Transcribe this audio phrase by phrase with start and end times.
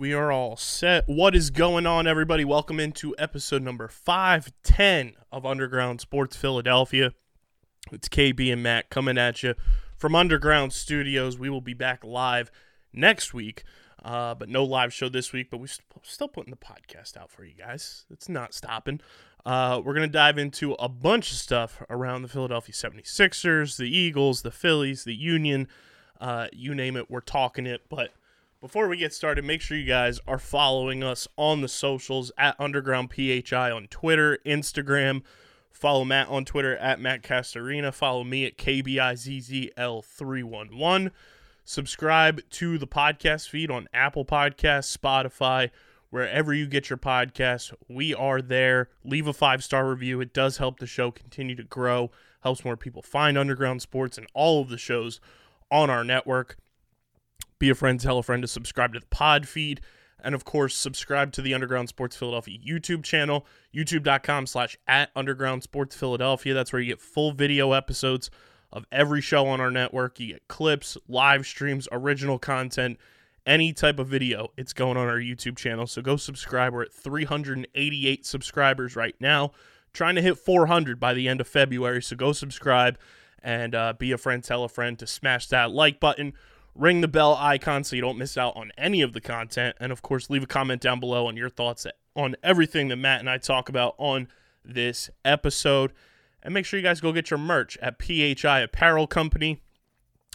[0.00, 1.04] We are all set.
[1.06, 2.42] What is going on, everybody?
[2.42, 7.12] Welcome into episode number 510 of Underground Sports Philadelphia.
[7.92, 9.54] It's KB and Matt coming at you
[9.98, 11.38] from Underground Studios.
[11.38, 12.50] We will be back live
[12.94, 13.62] next week,
[14.02, 15.50] uh, but no live show this week.
[15.50, 15.66] But we're
[16.02, 18.06] still putting the podcast out for you guys.
[18.08, 19.02] It's not stopping.
[19.44, 23.94] Uh, we're going to dive into a bunch of stuff around the Philadelphia 76ers, the
[23.94, 25.68] Eagles, the Phillies, the Union.
[26.18, 27.82] Uh, you name it, we're talking it.
[27.90, 28.14] But
[28.60, 32.60] before we get started, make sure you guys are following us on the socials at
[32.60, 35.22] Underground PHI on Twitter, Instagram.
[35.70, 37.94] Follow Matt on Twitter at Matt Castorina.
[37.94, 41.10] Follow me at KBIZZL311.
[41.64, 45.70] Subscribe to the podcast feed on Apple Podcasts, Spotify,
[46.10, 47.72] wherever you get your podcasts.
[47.88, 48.90] We are there.
[49.04, 50.20] Leave a five star review.
[50.20, 52.10] It does help the show continue to grow,
[52.42, 55.18] helps more people find Underground Sports and all of the shows
[55.70, 56.58] on our network
[57.60, 59.80] be a friend, tell a friend to subscribe to the pod feed.
[60.22, 65.62] And of course, subscribe to the Underground Sports Philadelphia YouTube channel, youtube.com slash at Underground
[65.62, 66.52] Sports Philadelphia.
[66.52, 68.30] That's where you get full video episodes
[68.72, 70.18] of every show on our network.
[70.20, 72.98] You get clips, live streams, original content,
[73.46, 74.48] any type of video.
[74.56, 75.86] It's going on our YouTube channel.
[75.86, 76.72] So go subscribe.
[76.72, 79.52] We're at 388 subscribers right now,
[79.92, 82.02] trying to hit 400 by the end of February.
[82.02, 82.98] So go subscribe
[83.42, 86.34] and uh, be a friend, tell a friend to smash that like button
[86.74, 89.76] ring the bell icon so you don't miss out on any of the content.
[89.80, 91.86] And of course, leave a comment down below on your thoughts
[92.16, 94.28] on everything that Matt and I talk about on
[94.64, 95.92] this episode.
[96.42, 99.60] And make sure you guys go get your merch at PHI Apparel Company.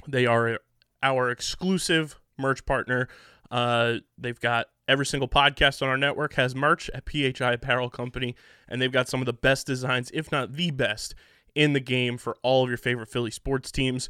[0.07, 0.59] They are
[1.01, 3.07] our exclusive merch partner.
[3.50, 8.35] Uh, they've got every single podcast on our network has merch at PHI Apparel Company,
[8.68, 11.16] and they've got some of the best designs, if not the best,
[11.53, 14.09] in the game for all of your favorite Philly sports teams.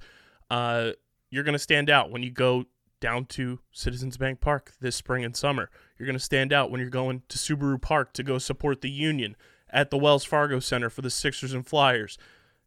[0.49, 0.91] Uh,
[1.35, 2.65] you're going to stand out when you go
[3.01, 5.69] down to Citizens Bank Park this spring and summer.
[5.97, 8.89] You're going to stand out when you're going to Subaru Park to go support the
[8.89, 9.35] Union
[9.69, 12.17] at the Wells Fargo Center for the Sixers and Flyers.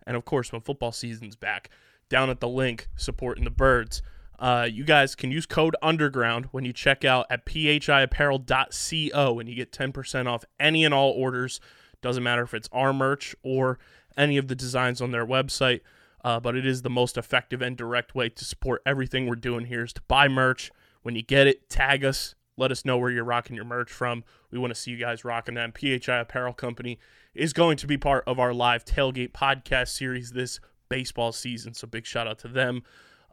[0.06, 1.70] And of course, when football season's back,
[2.10, 4.02] down at the Linc supporting the Birds.
[4.38, 9.54] Uh, you guys can use code underground when you check out at phiapparel.co and you
[9.54, 11.60] get 10% off any and all orders.
[12.02, 13.78] Doesn't matter if it's our merch or
[14.16, 15.80] any of the designs on their website
[16.24, 19.66] uh, but it is the most effective and direct way to support everything we're doing
[19.66, 20.70] here is to buy merch.
[21.02, 22.34] When you get it, tag us.
[22.56, 24.24] Let us know where you're rocking your merch from.
[24.50, 25.56] We want to see you guys rocking.
[25.56, 26.98] And PHI Apparel Company
[27.34, 30.58] is going to be part of our live tailgate podcast series this
[30.88, 31.74] baseball season.
[31.74, 32.82] So big shout out to them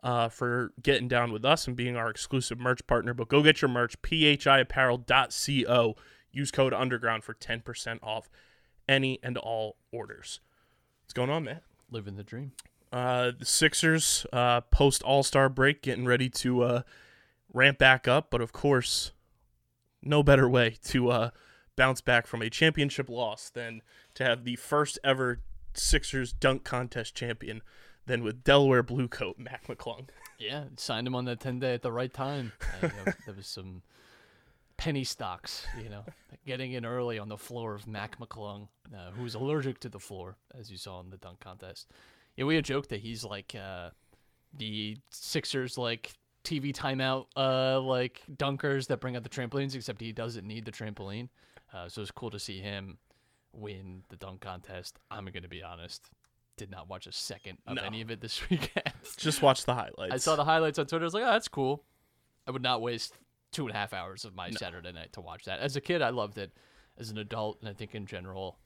[0.03, 3.15] uh, for getting down with us and being our exclusive merch partner.
[3.15, 5.95] But go get your merch, phiapparel.co.
[6.31, 8.29] Use code underground for 10% off
[8.87, 10.39] any and all orders.
[11.03, 11.61] What's going on, man?
[11.89, 12.51] Living the dream.
[12.91, 16.81] Uh, the Sixers uh, post All Star break getting ready to uh,
[17.53, 19.11] ramp back up, but of course,
[20.01, 21.29] no better way to uh,
[21.75, 23.81] bounce back from a championship loss than
[24.13, 25.41] to have the first ever
[25.73, 27.61] Sixers dunk contest champion
[28.05, 30.07] than with Delaware Blue Coat Mac McClung.
[30.37, 32.51] Yeah, signed him on that 10 day at the right time.
[32.81, 33.83] There was some
[34.75, 36.03] penny stocks, you know,
[36.45, 39.97] getting in early on the floor of Mac McClung, uh, who was allergic to the
[39.97, 41.89] floor, as you saw in the dunk contest.
[42.37, 43.89] Yeah, we had joked that he's like uh,
[44.57, 46.11] the Sixers like
[46.43, 50.71] TV timeout uh, like dunkers that bring out the trampolines, except he doesn't need the
[50.71, 51.29] trampoline.
[51.73, 52.97] Uh, so it's cool to see him
[53.53, 54.99] win the dunk contest.
[55.09, 56.09] I'm gonna be honest,
[56.57, 57.83] did not watch a second of No.
[57.83, 58.91] any of it this weekend.
[59.17, 60.13] Just watch the highlights.
[60.13, 61.03] I saw the highlights on Twitter.
[61.03, 61.83] I was like, oh, that's cool.
[62.47, 63.13] I would not waste
[63.51, 65.59] two and a half hours of my Saturday night to watch that.
[65.59, 66.51] As a kid, I loved it.
[66.97, 68.57] As an adult, and I think in general,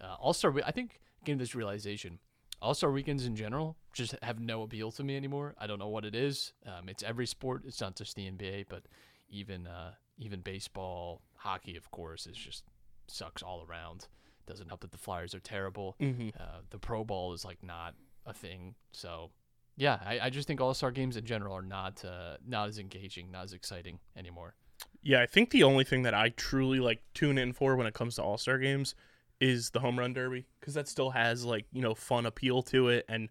[0.00, 0.52] uh, All Star.
[0.64, 2.18] I think getting this realization,
[2.62, 5.54] All Star weekends in general just have no appeal to me anymore.
[5.58, 6.52] I don't know what it is.
[6.66, 7.62] Um, it's every sport.
[7.66, 8.84] It's not just the NBA, but
[9.28, 12.64] even uh, even baseball, hockey, of course, is just
[13.08, 14.08] sucks all around.
[14.46, 15.96] Doesn't help that the Flyers are terrible.
[16.00, 16.32] Mhm.
[16.40, 17.94] Uh, the Pro Bowl is like not
[18.24, 18.74] a thing.
[18.92, 19.30] So
[19.76, 22.78] yeah, I, I just think All Star games in general are not uh, not as
[22.78, 24.54] engaging, not as exciting anymore.
[25.02, 27.94] Yeah, I think the only thing that I truly like tune in for when it
[27.94, 28.94] comes to All Star games
[29.40, 32.88] is the home run derby because that still has like you know fun appeal to
[32.88, 33.28] it, and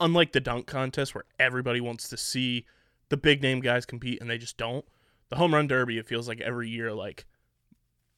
[0.00, 2.66] unlike the dunk contest where everybody wants to see
[3.08, 4.84] the big name guys compete and they just don't,
[5.28, 7.26] the home run derby it feels like every year like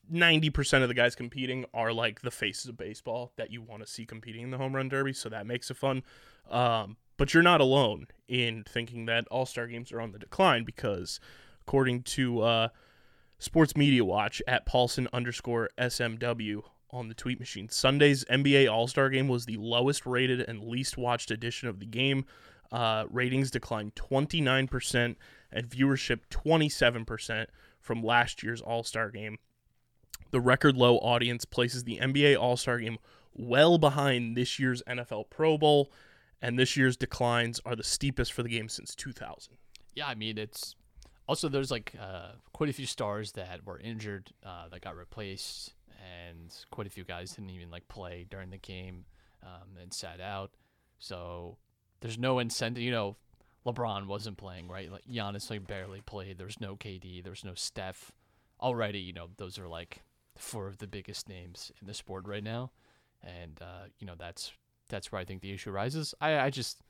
[0.08, 3.82] ninety percent of the guys competing are like the faces of baseball that you want
[3.82, 6.02] to see competing in the home run derby, so that makes it fun.
[6.50, 10.64] Um, but you're not alone in thinking that All Star games are on the decline
[10.64, 11.20] because
[11.60, 12.68] according to uh,
[13.38, 17.68] Sports Media Watch at Paulsen underscore SMW on the tweet machine.
[17.68, 21.86] Sunday's NBA All Star game was the lowest rated and least watched edition of the
[21.86, 22.24] game.
[22.72, 25.16] Uh, ratings declined 29%
[25.52, 27.46] and viewership 27%
[27.80, 29.38] from last year's All Star game.
[30.30, 32.98] The record low audience places the NBA All Star game
[33.34, 35.90] well behind this year's NFL Pro Bowl,
[36.40, 39.54] and this year's declines are the steepest for the game since 2000.
[39.94, 40.76] Yeah, I mean it's
[41.26, 45.74] also there's like uh, quite a few stars that were injured uh, that got replaced,
[46.00, 49.04] and quite a few guys didn't even like play during the game
[49.42, 50.52] um, and sat out.
[50.98, 51.58] So
[52.00, 52.82] there's no incentive.
[52.82, 53.16] You know,
[53.66, 54.90] LeBron wasn't playing, right?
[54.90, 56.38] Like Giannis like barely played.
[56.38, 57.22] There's no KD.
[57.22, 58.12] There's no Steph.
[58.60, 60.02] Already, you know, those are like
[60.36, 62.72] four of the biggest names in the sport right now,
[63.22, 64.52] and uh, you know that's
[64.88, 66.14] that's where I think the issue rises.
[66.20, 66.80] I I just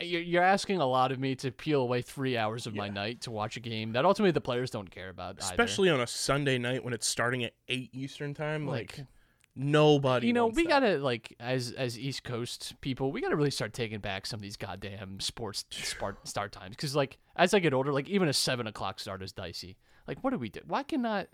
[0.00, 3.22] you're, you're asking a lot of me to peel away three hours of my night
[3.22, 5.36] to watch a game that ultimately the players don't care about.
[5.40, 5.50] either.
[5.52, 8.66] Especially on a Sunday night when it's starting at 8 Eastern time.
[8.66, 9.06] Like, Like,
[9.54, 10.26] nobody.
[10.26, 10.68] you know, we that.
[10.68, 14.42] gotta like as as East Coast people, we gotta really start taking back some of
[14.42, 16.76] these goddamn sports start start times.
[16.76, 19.76] Because like as I get older, like even a seven o'clock start is dicey.
[20.06, 20.60] Like, what do we do?
[20.66, 21.28] Why cannot?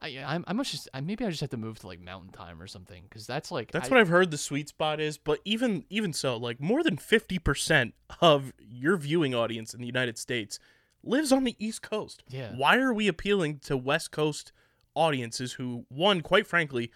[0.00, 2.32] I I, I must just I, maybe I just have to move to like Mountain
[2.32, 3.02] Time or something.
[3.08, 6.12] Because that's like That's I, what I've heard the sweet spot is, but even even
[6.12, 10.58] so, like more than 50% of your viewing audience in the United States
[11.02, 12.22] lives on the East Coast.
[12.28, 12.52] Yeah.
[12.54, 14.52] Why are we appealing to West Coast
[14.94, 16.90] audiences who one, quite frankly,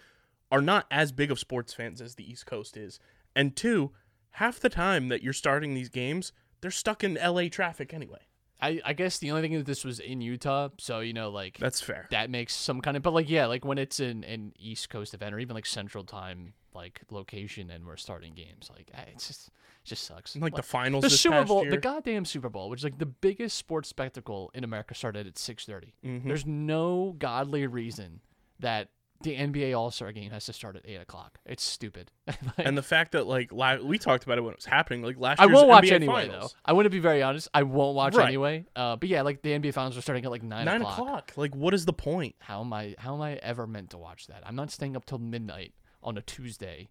[0.51, 2.99] are not as big of sports fans as the East Coast is?
[3.35, 3.91] And two,
[4.31, 8.27] half the time that you're starting these games, they're stuck in LA traffic anyway.
[8.63, 11.57] I I guess the only thing is this was in Utah, so you know like
[11.59, 12.07] That's fair.
[12.11, 15.13] that makes some kind of but like yeah like when it's in an east coast
[15.13, 19.27] event or even like central time like location and we're starting games like eh, it's
[19.27, 19.53] just it
[19.85, 21.69] just sucks like the finals the this super bowl year.
[21.69, 25.35] the goddamn super bowl which is like the biggest sports spectacle in america started at
[25.35, 26.23] 6.30 Mhm.
[26.27, 28.21] there's no godly reason
[28.59, 28.89] that
[29.23, 32.37] the nba all-star game has to start at 8 o'clock it's stupid Like,
[32.67, 35.17] and the fact that like la- we talked about it when it was happening, like
[35.19, 36.53] last I won't watch NBA anyway finals.
[36.53, 36.59] though.
[36.65, 37.47] I want to be very honest.
[37.53, 38.27] I won't watch Right.
[38.27, 38.65] anyway.
[38.75, 40.99] Uh, but yeah, like the NBA finals are starting at like nine, Nine o'clock.
[40.99, 41.31] o'clock.
[41.35, 42.35] Like, what is the point?
[42.39, 42.95] How am I?
[42.97, 44.43] How am I ever meant to watch that?
[44.45, 46.89] I'm not staying up till midnight on a Tuesday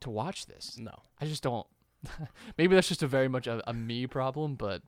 [0.00, 0.76] to watch this.
[0.78, 0.94] No.
[1.20, 1.66] I just don't.
[2.58, 4.82] Maybe that's just a very much a, a me problem, but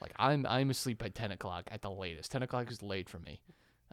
[0.00, 2.30] like I'm I'm asleep by ten o'clock at the latest.
[2.32, 3.40] Ten o'clock is late for me.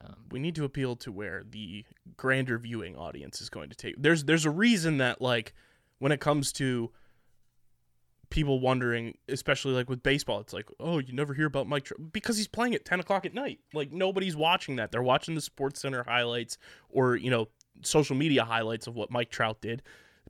[0.03, 1.85] Um, we need to appeal to where the
[2.17, 3.95] grander viewing audience is going to take.
[3.97, 5.53] There's there's a reason that like
[5.99, 6.91] when it comes to
[8.29, 12.11] people wondering, especially like with baseball, it's like oh you never hear about Mike Trout
[12.11, 13.59] because he's playing at ten o'clock at night.
[13.73, 14.91] Like nobody's watching that.
[14.91, 16.57] They're watching the Sports Center highlights
[16.89, 17.47] or you know
[17.83, 19.83] social media highlights of what Mike Trout did.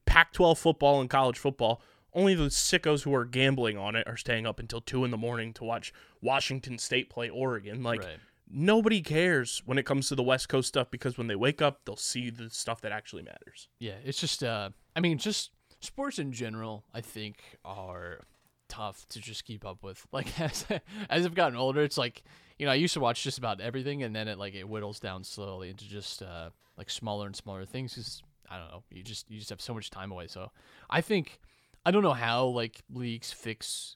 [0.05, 1.81] Pac-12 football and college football.
[2.13, 5.17] Only the sickos who are gambling on it are staying up until two in the
[5.17, 7.83] morning to watch Washington State play Oregon.
[7.83, 8.17] Like Right.
[8.51, 11.81] Nobody cares when it comes to the West Coast stuff because when they wake up,
[11.85, 13.69] they'll see the stuff that actually matters.
[13.79, 14.43] yeah, it's just.
[14.43, 16.83] Uh, I mean, just sports in general.
[16.93, 18.21] I think are
[18.67, 20.05] tough to just keep up with.
[20.13, 20.65] Like as
[21.09, 22.23] as I've gotten older, it's like
[22.59, 24.99] you know I used to watch just about everything, and then it like it whittles
[24.99, 27.93] down slowly into just uh, like smaller and smaller things.
[27.93, 30.27] Because I don't know, you just you just have so much time away.
[30.27, 30.51] So
[30.89, 31.39] I think
[31.85, 33.95] I don't know how like leagues fix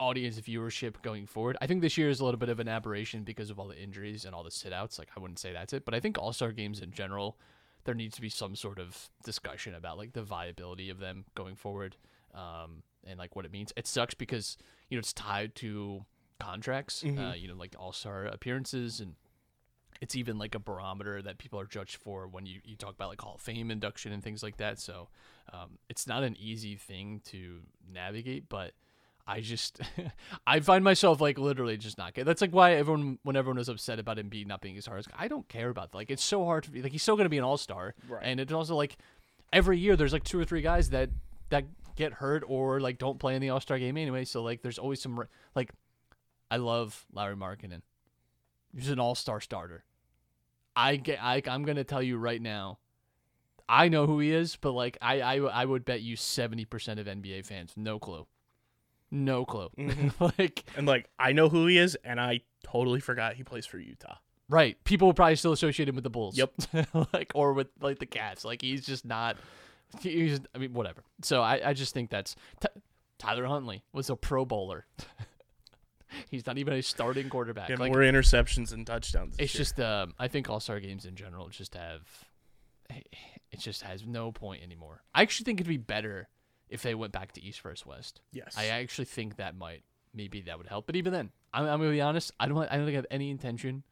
[0.00, 1.56] audience viewership going forward.
[1.60, 3.78] I think this year is a little bit of an aberration because of all the
[3.78, 4.98] injuries and all the sit outs.
[4.98, 7.38] Like I wouldn't say that's it, but I think All Star games in general,
[7.84, 11.54] there needs to be some sort of discussion about like the viability of them going
[11.54, 11.96] forward,
[12.34, 13.72] um, and like what it means.
[13.76, 14.56] It sucks because
[14.88, 16.04] you know it's tied to
[16.40, 19.14] contracts, uh, you know, like All Star appearances and.
[20.00, 23.10] It's even like a barometer that people are judged for when you, you talk about
[23.10, 24.78] like Hall of Fame induction and things like that.
[24.78, 25.08] So
[25.52, 27.58] um, it's not an easy thing to
[27.92, 28.72] navigate, but
[29.26, 29.80] I just
[30.46, 32.24] I find myself like literally just not good.
[32.24, 35.06] That's like why everyone when everyone was upset about Embiid not being as hard as
[35.16, 35.98] I don't care about that.
[35.98, 37.94] like it's so hard to be like he's still gonna be an all star.
[38.08, 38.22] Right.
[38.24, 38.96] And it's also like
[39.52, 41.10] every year there's like two or three guys that
[41.50, 41.64] that
[41.96, 44.24] get hurt or like don't play in the all star game anyway.
[44.24, 45.22] So like there's always some
[45.54, 45.70] like
[46.50, 47.82] I love Larry Markkanen.
[48.74, 49.84] He's an all star starter.
[50.74, 52.78] I get I I'm gonna tell you right now.
[53.68, 56.98] I know who he is, but like I I, I would bet you seventy percent
[56.98, 58.26] of NBA fans no clue.
[59.10, 59.68] No clue.
[59.78, 60.24] Mm-hmm.
[60.38, 63.78] like And like I know who he is, and I totally forgot he plays for
[63.78, 64.16] Utah.
[64.48, 66.36] right, people will probably still associate him with the Bulls.
[66.38, 66.52] Yep.
[67.12, 68.44] like or with like the Cats.
[68.44, 69.36] Like he's just not.
[70.00, 71.02] He's I mean whatever.
[71.22, 72.68] So I I just think that's Ty
[73.18, 74.86] Tyler Huntley was a Pro Bowler.
[76.30, 77.70] he's not even a starting quarterback.
[77.70, 79.36] And like more interceptions and touchdowns.
[79.38, 79.58] it's year.
[79.60, 82.02] just um I think All Star games in general just have
[83.52, 85.02] it just has no point anymore.
[85.14, 86.28] I actually think it'd be better
[86.70, 88.20] if they went back to East versus West.
[88.32, 88.54] yes.
[88.56, 89.82] I actually think that might
[90.14, 90.86] maybe that would help.
[90.86, 92.32] But even then, I'm, I'm gonna be honest.
[92.40, 93.82] I don't I don't think I have any intention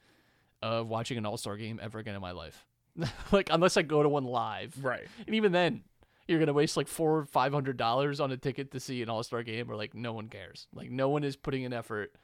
[0.62, 2.66] of watching an All Star game ever again in my life.
[3.32, 5.06] like unless I go to one live, right.
[5.26, 5.82] and even then,
[6.26, 9.08] you're gonna waste like four or five hundred dollars on a ticket to see an
[9.08, 10.66] All Star game, or like no one cares.
[10.74, 12.14] Like no one is putting an effort.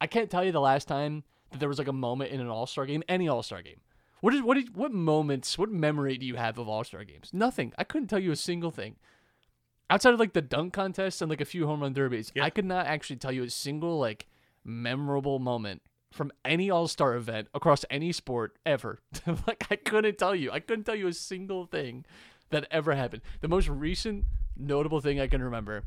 [0.00, 2.48] I can't tell you the last time that there was like a moment in an
[2.48, 3.80] All Star game, any All Star game.
[4.20, 7.30] What is what is what moments, what memory do you have of All Star games?
[7.32, 7.72] Nothing.
[7.78, 8.96] I couldn't tell you a single thing.
[9.90, 12.44] Outside of like the dunk contest and like a few home run derbies, Yeah.
[12.44, 14.26] I could not actually tell you a single like
[14.64, 19.00] memorable moment from any All Star event across any sport ever.
[19.46, 20.50] like I couldn't tell you.
[20.50, 22.04] I couldn't tell you a single thing
[22.50, 23.22] that ever happened.
[23.40, 24.24] The most recent
[24.56, 25.84] notable thing I can remember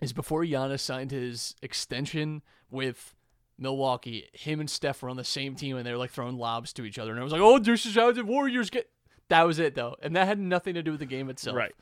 [0.00, 3.14] is before Giannis signed his extension with
[3.58, 6.72] Milwaukee, him and Steph were on the same team and they were like throwing lobs
[6.74, 7.12] to each other.
[7.12, 8.90] And I was like, oh, this is how the Warriors get.
[9.28, 9.96] That was it, though.
[10.02, 11.56] And that had nothing to do with the game itself.
[11.56, 11.74] Right.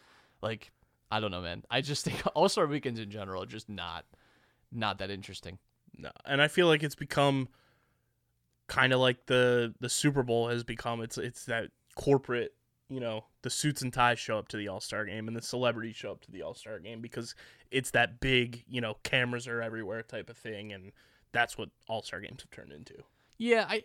[0.43, 0.71] Like,
[1.11, 1.65] I don't know, man.
[1.71, 4.05] I just think All Star weekends in general are just not,
[4.73, 5.59] not that interesting.
[5.97, 7.49] No, and I feel like it's become
[8.69, 11.03] kind of like the the Super Bowl has become.
[11.03, 12.55] It's it's that corporate,
[12.89, 15.43] you know, the suits and ties show up to the All Star game, and the
[15.43, 17.35] celebrities show up to the All Star game because
[17.71, 20.93] it's that big, you know, cameras are everywhere type of thing, and
[21.33, 22.95] that's what All Star games have turned into.
[23.37, 23.83] Yeah, I,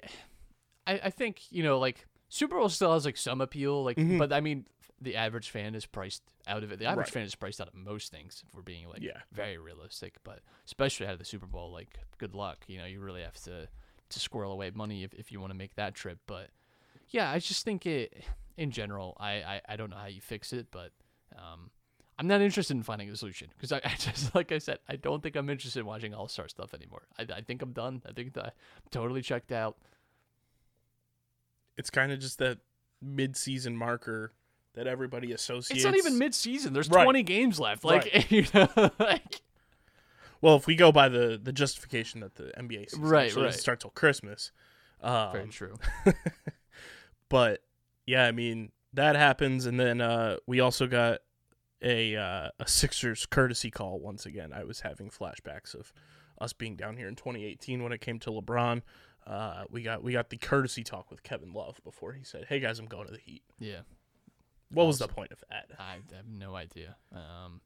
[0.85, 4.17] I, I think you know, like Super Bowl still has like some appeal, like, mm-hmm.
[4.17, 4.65] but I mean,
[5.01, 6.79] the average fan is priced out of it.
[6.79, 7.13] The average Right.
[7.13, 9.21] fan is priced out of most things if we're being like Yeah.
[9.31, 10.15] very realistic.
[10.23, 12.63] But especially out of the Super Bowl, like, good luck.
[12.67, 13.67] You know, you really have to
[14.07, 16.19] to squirrel away money if if you want to make that trip.
[16.27, 16.51] But
[17.09, 18.23] yeah, I just think it
[18.57, 19.17] in general.
[19.19, 20.91] I I, I don't know how you fix it, but
[21.37, 21.71] um.
[22.17, 24.95] I'm not interested in finding a solution because I, I just, like I said, I
[24.95, 27.01] don't think I'm interested in watching All Star stuff anymore.
[27.19, 28.01] I, I think I'm done.
[28.07, 28.51] I think I'm
[28.89, 29.75] totally checked out.
[31.77, 32.59] It's kind of just that
[33.01, 34.31] mid season marker
[34.75, 35.83] that everybody associates.
[35.83, 36.73] It's not even mid-season.
[36.73, 37.03] There's Right.
[37.03, 37.83] 20 games left.
[37.83, 38.31] Like, Right.
[38.31, 39.41] you know, like
[40.41, 43.43] Well, if we go by the the justification that the NBA season Right, right.
[43.45, 44.51] doesn't start till Christmas,
[45.01, 45.77] um, very true.
[47.29, 47.61] but
[48.05, 51.19] yeah, I mean that happens, and then uh, we also got
[51.81, 54.53] a uh, a Sixers courtesy call once again.
[54.53, 55.91] I was having flashbacks of
[56.39, 58.81] us being down here in 2018 when it came to LeBron.
[59.25, 62.59] Uh, we got we got the courtesy talk with Kevin Love before he said, "Hey
[62.59, 63.79] guys, I'm going to the Heat." Yeah,
[64.75, 65.71] What was the point of that?
[65.79, 66.95] I have no idea.
[67.13, 67.61] Um,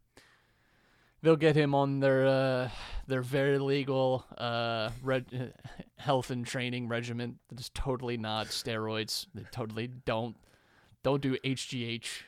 [1.21, 2.69] they'll get him on their uh,
[3.07, 5.53] their very legal uh, reg-
[5.97, 9.25] health and training regimen that is totally not steroids.
[9.33, 10.35] They totally don't
[11.03, 12.23] don't do HGH.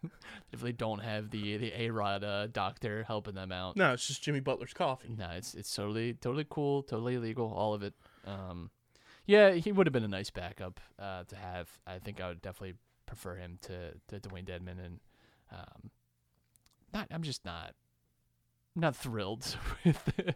[0.52, 3.76] if they don't have the the A Rod uh, doctor helping them out.
[3.76, 5.14] No, it's just Jimmy Butler's coffee.
[5.16, 7.94] No, it's it's totally totally cool, totally legal, all of it.
[8.24, 8.70] Um,
[9.26, 11.68] yeah, he would have been a nice backup uh, to have.
[11.86, 12.76] I think I would definitely
[13.08, 15.00] prefer him to to Dewayne Dedmon, and
[15.50, 15.90] um,
[16.92, 17.08] not.
[17.10, 17.74] I'm just not
[18.76, 20.34] not thrilled with the,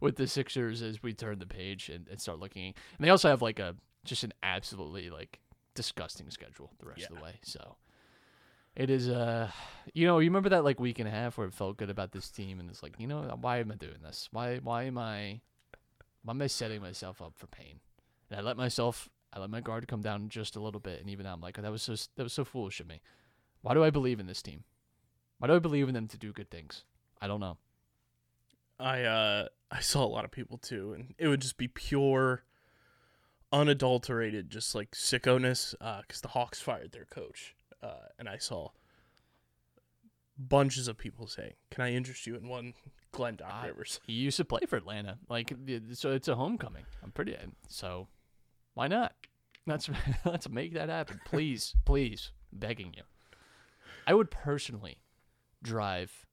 [0.00, 2.74] with the Sixers as we turn the page and, and start looking.
[2.98, 5.38] And they also have like a just an absolutely like
[5.74, 7.34] disgusting schedule the rest of the way.
[7.42, 7.76] So.
[8.76, 9.50] It is, uh,
[9.92, 12.12] you know, you remember that like week and a half where it felt good about
[12.12, 14.28] this team, and it's like, you know, why am I doing this?
[14.30, 15.40] Why, why am I,
[16.22, 17.80] why am I setting myself up for pain?
[18.30, 21.10] And I let myself, I let my guard come down just a little bit, and
[21.10, 23.00] even now I'm like, that was so, that was so foolish of me.
[23.62, 24.64] Why do I believe in this team?
[25.38, 26.84] Why do I believe in them to do good things?
[27.20, 27.58] I don't know.
[28.80, 32.44] I uh I saw a lot of people too, and it would just be pure,
[33.52, 35.74] unadulterated, just like sickoness.
[36.02, 38.70] Because the Hawks fired their coach, uh, and I saw
[40.38, 42.74] bunches of people saying, "Can I interest you in one
[43.10, 45.52] Glenn Doc Rivers?" He used to play for Atlanta, like
[45.92, 46.12] so.
[46.12, 46.84] It's a homecoming.
[47.02, 47.36] I'm pretty
[47.68, 48.08] so.
[48.78, 49.12] Why not?
[49.66, 49.90] Let's
[50.24, 53.02] let's make that happen, please, please, begging you.
[54.06, 54.98] I would personally
[55.64, 56.26] drive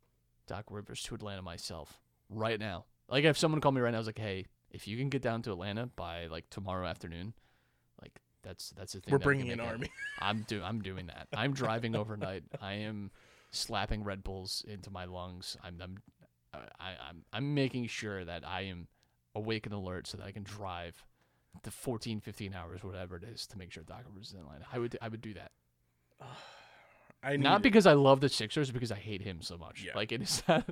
[0.45, 1.97] Doc Rivers to Atlanta myself
[2.29, 2.85] right now.
[3.09, 5.23] Like if someone called me right now, I was like, "Hey, if you can get
[5.23, 7.33] down to Atlanta by like tomorrow afternoon,
[7.99, 9.89] like that's that's the thing." We're bringing an army.
[10.21, 11.27] I'm do I'm doing that.
[11.33, 12.43] I'm driving overnight.
[12.61, 13.09] I am
[13.49, 15.57] slapping Red Bulls into my lungs.
[15.63, 15.97] I'm I'm
[16.53, 18.87] I, I'm I'm making sure that I am
[19.33, 21.03] awake and alert so that I can drive
[21.63, 24.65] the 14, 15 hours, whatever it is, to make sure Doc Rivers is in Atlanta.
[24.71, 25.51] I would I would do that.
[27.24, 29.83] I Not because I love the Sixers, because I hate him so much.
[29.83, 29.93] Yeah.
[29.95, 30.65] Like it is not.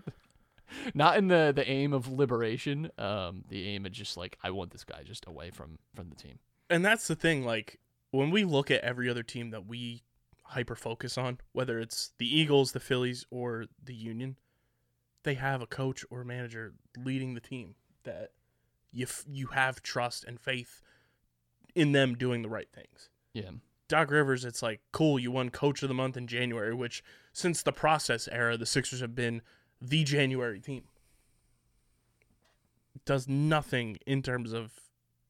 [0.94, 2.90] Not in the the aim of liberation.
[2.98, 6.16] Um, the aim of just like I want this guy just away from from the
[6.16, 6.40] team.
[6.70, 7.80] and that's the thing like
[8.12, 10.04] when we look at every other team that we
[10.46, 14.36] hyper focus on whether it's the eagles the phillies or the union
[15.24, 18.32] they have a coach or manager leading the team that
[18.94, 20.82] you f- you have trust and faith
[21.76, 23.50] in them doing the right things Yeah.
[23.88, 27.62] doc rivers it's like cool you won coach of the month in january which since
[27.64, 29.42] the process era the sixers have been
[29.82, 30.84] the january team
[33.06, 34.72] does nothing in terms of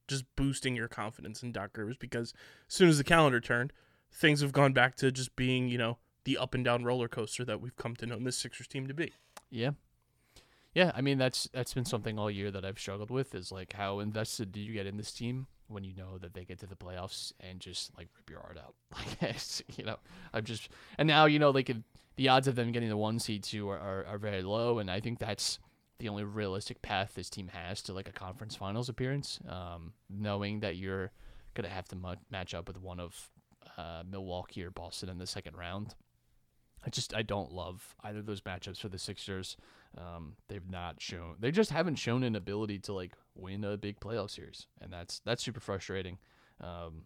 [0.08, 2.34] just boosting your confidence in Doc Rivers because
[2.68, 3.72] as soon as the calendar turned,
[4.12, 7.44] things have gone back to just being, you know, the up and down roller coaster
[7.46, 9.14] that we've come to know this Sixers team to be.
[9.50, 9.72] Yeah.
[10.74, 13.74] Yeah, I mean that's that's been something all year that I've struggled with is like
[13.74, 16.68] how invested do you get in this team when you know that they get to
[16.68, 18.76] the playoffs and just like rip your heart out.
[19.22, 19.98] Like you know,
[20.34, 21.72] I'm just and now you know like
[22.16, 24.90] the odds of them getting the one seed two are, are, are very low and
[24.90, 25.60] I think that's
[26.00, 29.40] the only realistic path this team has to like a conference finals appearance.
[29.48, 31.12] Um, knowing that you're
[31.54, 33.30] gonna have to mu- match up with one of
[33.78, 35.96] uh, Milwaukee or Boston in the second round.
[36.86, 39.58] I just I don't love either of those matchups for the Sixers.
[39.98, 44.00] Um, they've not shown they just haven't shown an ability to like win a big
[44.00, 46.18] playoff series, and that's that's super frustrating.
[46.60, 47.06] Um,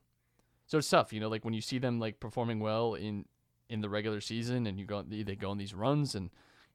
[0.66, 3.26] so it's tough, you know, like when you see them like performing well in
[3.70, 6.30] in the regular season, and you go they go on these runs, and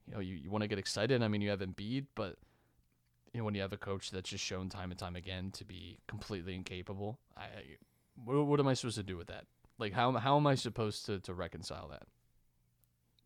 [0.07, 1.23] you know you, you want to get excited.
[1.23, 2.37] I mean, you have Embiid, but
[3.33, 5.65] you know when you have a coach that's just shown time and time again to
[5.65, 7.47] be completely incapable, I
[8.25, 9.45] what, what am I supposed to do with that?
[9.79, 12.05] Like how how am I supposed to to reconcile that?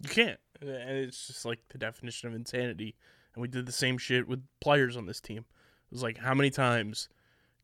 [0.03, 0.39] You can't.
[0.63, 2.97] Uh, and it's just like the definition of insanity.
[3.35, 5.39] And we did the same shit with players on this team.
[5.39, 7.09] It was like, how many times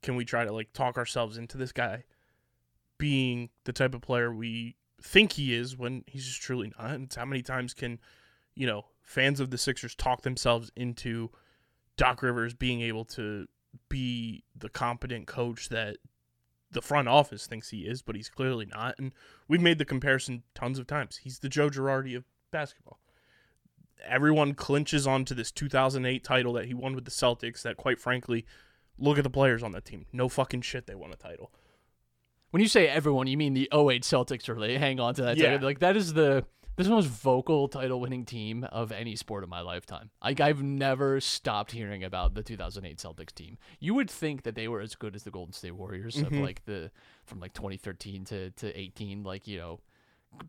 [0.02, 2.04] can we try to like talk ourselves into this guy
[2.98, 6.90] being the type of player we think he is when he's just truly not?
[6.90, 8.00] And how many times can,
[8.54, 11.30] you know, fans of the Sixers talk themselves into
[11.96, 13.46] Doc Rivers being able to
[13.88, 15.96] be the competent coach that
[16.72, 18.94] the front office thinks he is, but he's clearly not.
[18.98, 19.12] And
[19.48, 21.18] we've made the comparison tons of times.
[21.18, 22.98] He's the Joe Girardi of basketball.
[24.04, 27.62] Everyone clinches onto this 2008 title that he won with the Celtics.
[27.62, 28.44] That, quite frankly,
[28.98, 30.06] look at the players on that team.
[30.12, 31.52] No fucking shit, they won a title.
[32.50, 35.36] When you say everyone, you mean the 08 Celtics or they hang on to that
[35.36, 35.52] Yeah.
[35.52, 35.66] title.
[35.66, 36.44] Like that is the
[36.76, 40.10] this is the most vocal title winning team of any sport of my lifetime.
[40.22, 43.58] Like I've never stopped hearing about the 2008 Celtics team.
[43.78, 46.64] You would think that they were as good as the Golden State Warriors of like
[46.64, 46.90] the
[47.24, 49.80] from like 2013 to to 18 like, you know,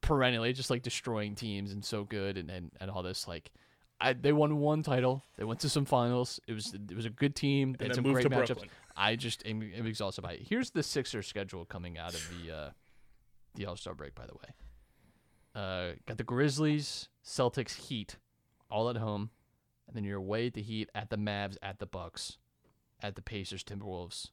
[0.01, 3.51] perennially just like destroying teams and so good and and, and all this like
[4.01, 5.23] I, they won one title.
[5.37, 6.39] They went to some finals.
[6.47, 7.75] It was it was a good team.
[7.77, 8.47] They And had some moved great to matchups.
[8.47, 8.69] Brooklyn.
[8.97, 10.41] I just am, am exhausted by it.
[10.47, 12.69] Here's the Sixers schedule coming out of the uh,
[13.55, 14.13] the All Star break.
[14.13, 14.53] By the way,
[15.55, 18.17] uh, got the Grizzlies, Celtics, Heat,
[18.69, 19.29] all at home,
[19.87, 22.37] and then you're away at the Heat, at the Mavs, at the Bucks,
[23.01, 24.29] at the Pacers, Timberwolves.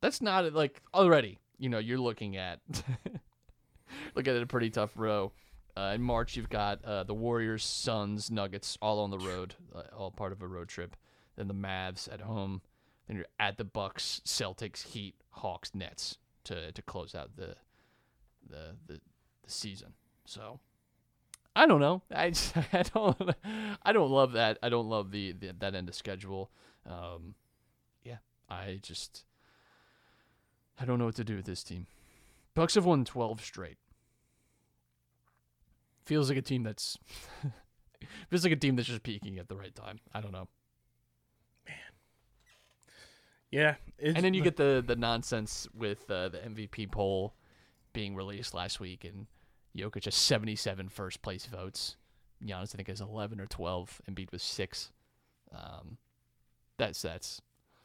[0.00, 1.38] That's not like already.
[1.58, 2.60] You know, you're looking at
[4.14, 5.32] look at it, a pretty tough row.
[5.76, 9.82] Uh, in March, you've got uh, the Warriors, Suns, Nuggets, all on the road, uh,
[9.96, 10.94] all part of a road trip.
[11.36, 12.62] Then the Mavs at home.
[13.08, 17.56] Then you're at the Bucks, Celtics, Heat, Hawks, Nets to to close out the
[18.48, 19.00] the the,
[19.44, 19.94] the season.
[20.24, 20.60] So
[21.56, 22.02] I don't know.
[22.12, 23.34] I just, I don't
[23.82, 24.58] I don't love that.
[24.62, 26.50] I don't love the, the that end of schedule.
[26.86, 27.34] Um,
[28.02, 29.24] yeah, I just
[30.80, 31.86] I don't know what to do with this team.
[32.54, 33.78] Bucks have won 12 straight.
[36.04, 36.98] Feels like a team that's
[38.30, 40.00] feels like a team that's just peaking at the right time.
[40.12, 40.48] I don't know.
[41.66, 41.76] Man.
[43.50, 43.74] Yeah.
[44.02, 47.34] And then you get the the nonsense with uh, the MVP poll
[47.92, 49.26] being released last week, and
[49.76, 51.96] Jokic has 77 first place votes.
[52.42, 54.92] Giannis I think has 11 or 12, Embiid was six.
[55.52, 55.98] Um,
[56.78, 57.40] that's that's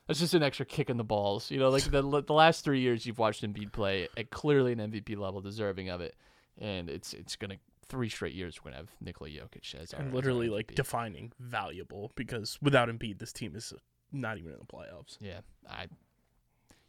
[0.08, 1.52] that's just an extra kick in the balls.
[1.52, 4.80] You know, like the the last three years you've watched Embiid play at clearly an
[4.80, 6.16] MVP level, deserving of it,
[6.58, 10.10] and it's it's gonna three straight years we're gonna have Nikola Jokic as our, and
[10.10, 13.74] as our literally like defining valuable because without Embiid, this team is
[14.12, 15.18] not even in the playoffs.
[15.22, 15.88] Yeah, I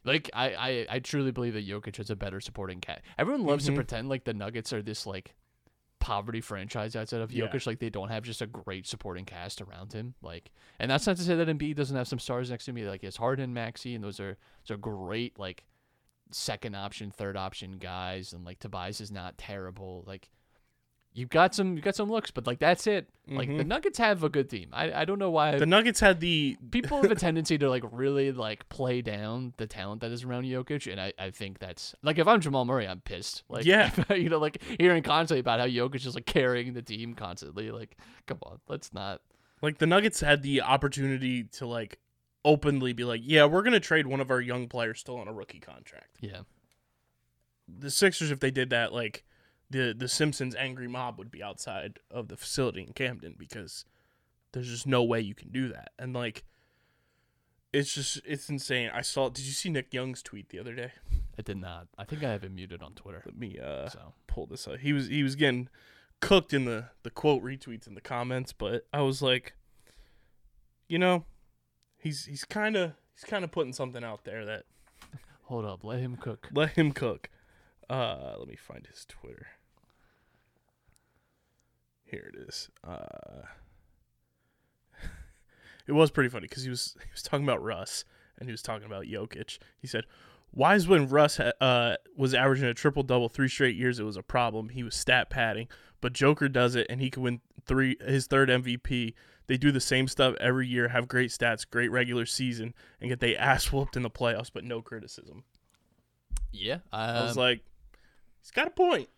[0.05, 3.03] like I, I I truly believe that Jokic is a better supporting cat.
[3.19, 3.69] Everyone loves Mhm.
[3.69, 5.35] to pretend like the Nuggets are this like
[5.99, 7.47] poverty franchise outside of Yeah.
[7.47, 10.15] Jokic, like they don't have just a great supporting cast around him.
[10.23, 12.89] Like, and that's not to say that Embiid doesn't have some stars next to me.
[12.89, 15.65] Like, it's Harden, Maxey, and those are those are great like
[16.31, 20.05] second option, third option guys, and like Tobias is not terrible.
[20.07, 20.31] Like,
[21.12, 23.09] you got some you got some looks, but like that's it.
[23.27, 24.70] Like the Nuggets have a good team.
[24.73, 25.59] I, I don't know why Mm-hmm.
[25.61, 29.68] The Nuggets had the people have a tendency to like really like play down the
[29.68, 32.88] talent that is around Jokic, and I, I think that's like if I'm Jamal Murray,
[32.88, 33.44] I'm pissed.
[33.49, 33.90] Like Yeah.
[34.14, 37.70] you know, like hearing constantly about how Jokic is like carrying the team constantly.
[37.70, 37.96] Like,
[38.27, 39.20] come on, let's not.
[39.62, 41.99] like the Nuggets had the opportunity to like
[42.44, 45.33] openly be like, yeah, we're gonna trade one of our young players still on a
[45.33, 46.16] rookie contract.
[46.20, 46.40] Yeah,
[47.68, 49.25] The Sixers, if they did that, like
[49.70, 53.85] the the Simpsons angry mob would be outside of the facility in Camden because
[54.52, 55.92] there's just no way you can do that.
[55.98, 56.44] And like,
[57.72, 58.90] it's just it's insane.
[58.92, 59.28] I saw.
[59.28, 60.92] Did you see Nick Young's tweet the other day?
[61.38, 61.87] I did not.
[61.96, 63.22] I think I have him muted on Twitter.
[63.24, 64.78] Let me uh So pull this up.
[64.78, 65.68] He was he was getting
[66.20, 69.54] cooked in the the quote retweets in the comments, but I was like,
[70.88, 71.24] you know,
[71.96, 74.64] he's he's kind of he's kind of putting something out there that
[75.44, 76.48] hold up, let him cook.
[76.52, 77.30] let him cook.
[77.88, 79.46] Uh, let me find his Twitter.
[82.11, 82.68] Here it is.
[82.83, 83.46] Uh,
[85.87, 88.05] it was pretty funny because he was he was talking about Russ
[88.38, 89.59] and he was talking about Jokic.
[89.79, 90.05] He said,
[90.51, 94.05] "Why is when Russ ha- uh, was averaging a triple double three straight years, it
[94.05, 94.70] was a problem.
[94.70, 95.68] He was stat padding,
[96.01, 99.14] but Joker does it and he can win three his third MVP.
[99.46, 103.20] They do the same stuff every year, have great stats, great regular season, and get
[103.20, 105.44] they ass whooped in the playoffs, but no criticism."
[106.51, 107.61] Yeah, I was um, like,
[108.40, 109.09] "He's got a point."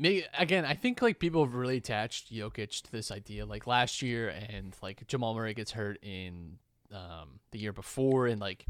[0.00, 3.44] Me again, I think like people have really attached Jokic to this idea.
[3.44, 6.56] Like last year, and like Jamal Murray gets hurt in
[6.90, 8.64] um, the year before, and like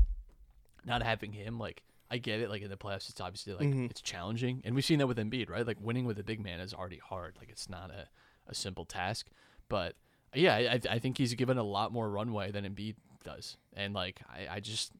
[0.84, 2.50] not having him, like I get it.
[2.50, 3.88] Like in the playoffs, it's obviously like Mhm.
[3.90, 5.64] it's challenging, and we've seen that with Embiid, right?
[5.64, 7.36] Like winning with a big man is already hard.
[7.38, 8.08] Like it's not a,
[8.48, 9.28] a simple task.
[9.68, 9.94] But
[10.34, 14.20] yeah, I, I think he's given a lot more runway than Embiid does, and like
[14.28, 14.90] I, I just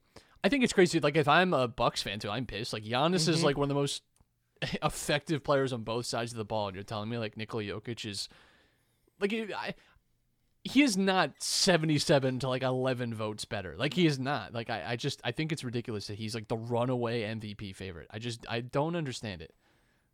[0.45, 1.01] I think it's crazy.
[1.01, 2.73] Like if I'm a Bucks fan too, I'm pissed.
[2.73, 3.45] Like Giannis is Mhm.
[3.45, 4.05] like one of the most
[4.83, 8.05] effective players on both sides of the ball, and you're telling me like Nikola Jokic
[8.09, 8.29] is
[9.21, 9.75] like I,
[10.63, 13.77] he is not 77 to like 11 votes better.
[13.79, 14.53] Like he is not.
[14.53, 18.09] Like I, I just I think it's ridiculous that he's like the runaway MVP favorite.
[18.11, 19.55] I just I don't understand it.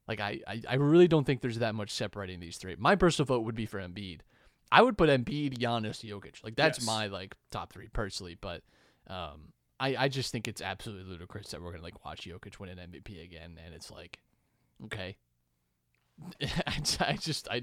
[0.07, 2.77] Like I, I, I really don't think there's that much separating these three.
[2.79, 4.21] My personal vote would be for Embiid.
[4.71, 6.45] I would put Embiid, Giannis, Jokic.
[6.45, 6.87] Like that's Yes.
[6.87, 8.37] my like top three personally.
[8.41, 8.63] But
[9.09, 12.71] um, I, I just think it's absolutely ludicrous that we're gonna like watch Jokic win
[12.71, 14.19] an MVP again, and it's like,
[14.85, 15.17] okay.
[17.01, 17.63] I just I,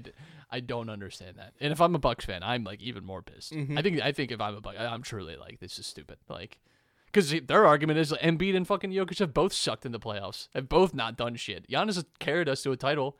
[0.50, 1.54] I don't understand that.
[1.60, 3.52] And if I'm a Bucks fan, I'm like even more pissed.
[3.52, 3.78] Mhm.
[3.78, 6.18] I think I think if I'm a Buck, I'm truly like this is stupid.
[6.28, 6.60] Like,
[7.06, 10.48] because their argument is Embiid and fucking Jokic have both sucked in the playoffs.
[10.54, 11.68] Have both not done shit.
[11.68, 13.18] Giannis has carried us to a title,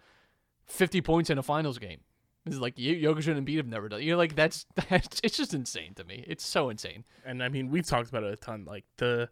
[0.66, 2.00] fifty points in a finals game.
[2.44, 4.02] This is like Jokic and Embiid have never done.
[4.02, 6.24] You're like that's, that's it's just insane to me.
[6.28, 7.04] It's so insane.
[7.24, 8.64] and I mean we've talked about it a ton.
[8.66, 9.30] Like the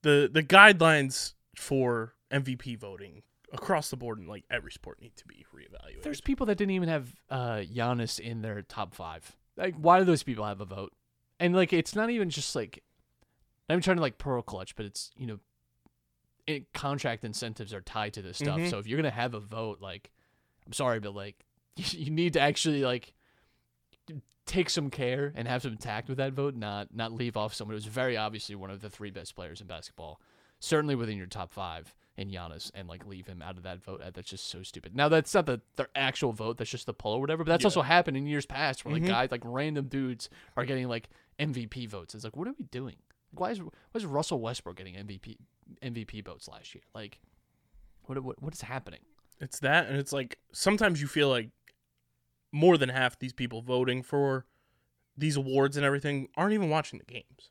[0.00, 3.22] the the guidelines for MVP voting
[3.58, 6.02] across the board in like every sport need to be reevaluated.
[6.02, 9.36] There's people that didn't even have uh Giannis in their top five.
[9.56, 10.92] Like, why do those people have a vote?
[11.40, 12.82] And like, it's not even just like
[13.68, 15.38] I'm trying to like pearl clutch, but it's you know,
[16.46, 18.58] it, contract incentives are tied to this stuff.
[18.58, 18.70] Mhm.
[18.70, 20.10] So if you're gonna have a vote, like,
[20.64, 21.44] I'm sorry, but like,
[21.76, 23.12] you need to actually like
[24.46, 27.76] take some care and have some tact with that vote, not not leave off someone
[27.76, 30.20] who's very obviously one of the three best players in basketball,
[30.60, 34.00] certainly within your top five in Giannis, and like leave him out of that vote.
[34.02, 34.94] Uh, That's just so stupid.
[34.96, 36.56] Now that's not the their actual vote.
[36.58, 37.44] That's just the poll or whatever.
[37.44, 37.68] But that's Yeah.
[37.68, 39.08] also happened in years past where like Mhm.
[39.08, 42.14] guys like random dudes are getting like MVP votes.
[42.14, 42.96] It's like what are we doing?
[43.32, 45.36] Why is why is Russell Westbrook getting MVP
[45.82, 46.84] MVP votes last year?
[46.94, 47.20] Like
[48.04, 49.00] what what what is happening?
[49.38, 51.50] It's that, and it's like sometimes you feel like
[52.52, 54.46] more than half these people voting for
[55.18, 57.50] these awards and everything aren't even watching the games.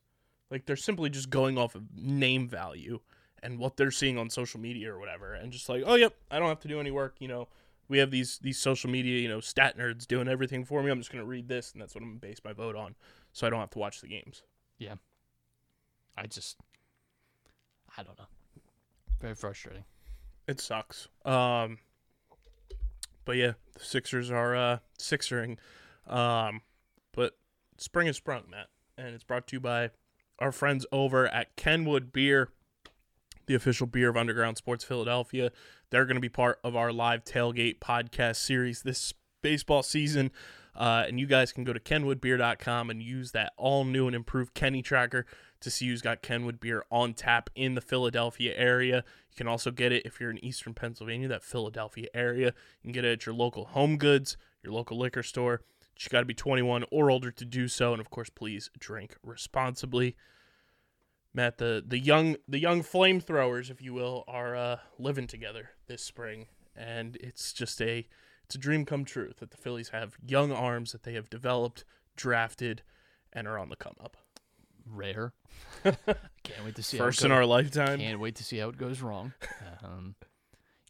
[0.49, 3.01] Like they're simply just going off of name value
[3.46, 6.40] and what they're seeing on social media or whatever, and just like, oh yep, I
[6.40, 7.16] don't have to do any work.
[7.20, 7.48] You know,
[7.88, 10.92] we have these these social media, you know, stat nerds doing everything for me.
[10.92, 12.96] I'm just gonna read this, and that's what I'm gonna base my vote on,
[13.32, 14.44] so I don't have to watch the games.
[14.78, 14.96] Yeah.
[16.18, 16.58] I just
[17.98, 18.26] I don't know.
[19.22, 19.86] Very frustrating.
[20.48, 21.08] It sucks.
[21.24, 21.80] Um,
[23.24, 25.58] but yeah, the Sixers are uh, Sixering.
[26.08, 26.62] Um,
[27.14, 27.38] but
[27.78, 29.92] spring has sprung, Matt, and it's brought to you by
[30.40, 32.50] our friends over at Kenwood Beer,
[33.48, 35.52] the official beer of Underground Sports Philadelphia.
[35.90, 40.32] They're going to be part of our live tailgate podcast series this baseball season.
[40.76, 44.54] Uh, and you guys can go to kenwoodbeer.com and use that all new and improved
[44.54, 45.26] Kenny tracker
[45.62, 48.98] to see who's got Kenwood beer on tap in the Philadelphia area.
[49.30, 52.48] You can also get it if you're in Eastern Pennsylvania, that Philadelphia area.
[52.48, 55.62] You can get it at your local home goods, your local liquor store.
[55.98, 59.16] You got to be 21 or older to do so, and of course, please drink
[59.24, 60.16] responsibly.
[61.36, 66.02] Matt, the the young the young flamethrowers, if you will, are uh, living together this
[66.02, 68.08] spring, and it's just a
[68.45, 71.84] it's a dream come true that the Phillies have young arms that they have developed,
[72.15, 72.84] drafted,
[73.34, 74.15] and are on the come up.
[74.89, 75.34] Rare.
[75.84, 76.98] Can't wait to see.
[76.98, 78.00] how First in our lifetime.
[78.00, 79.34] Can't wait to see how it goes wrong.
[79.84, 80.15] Um,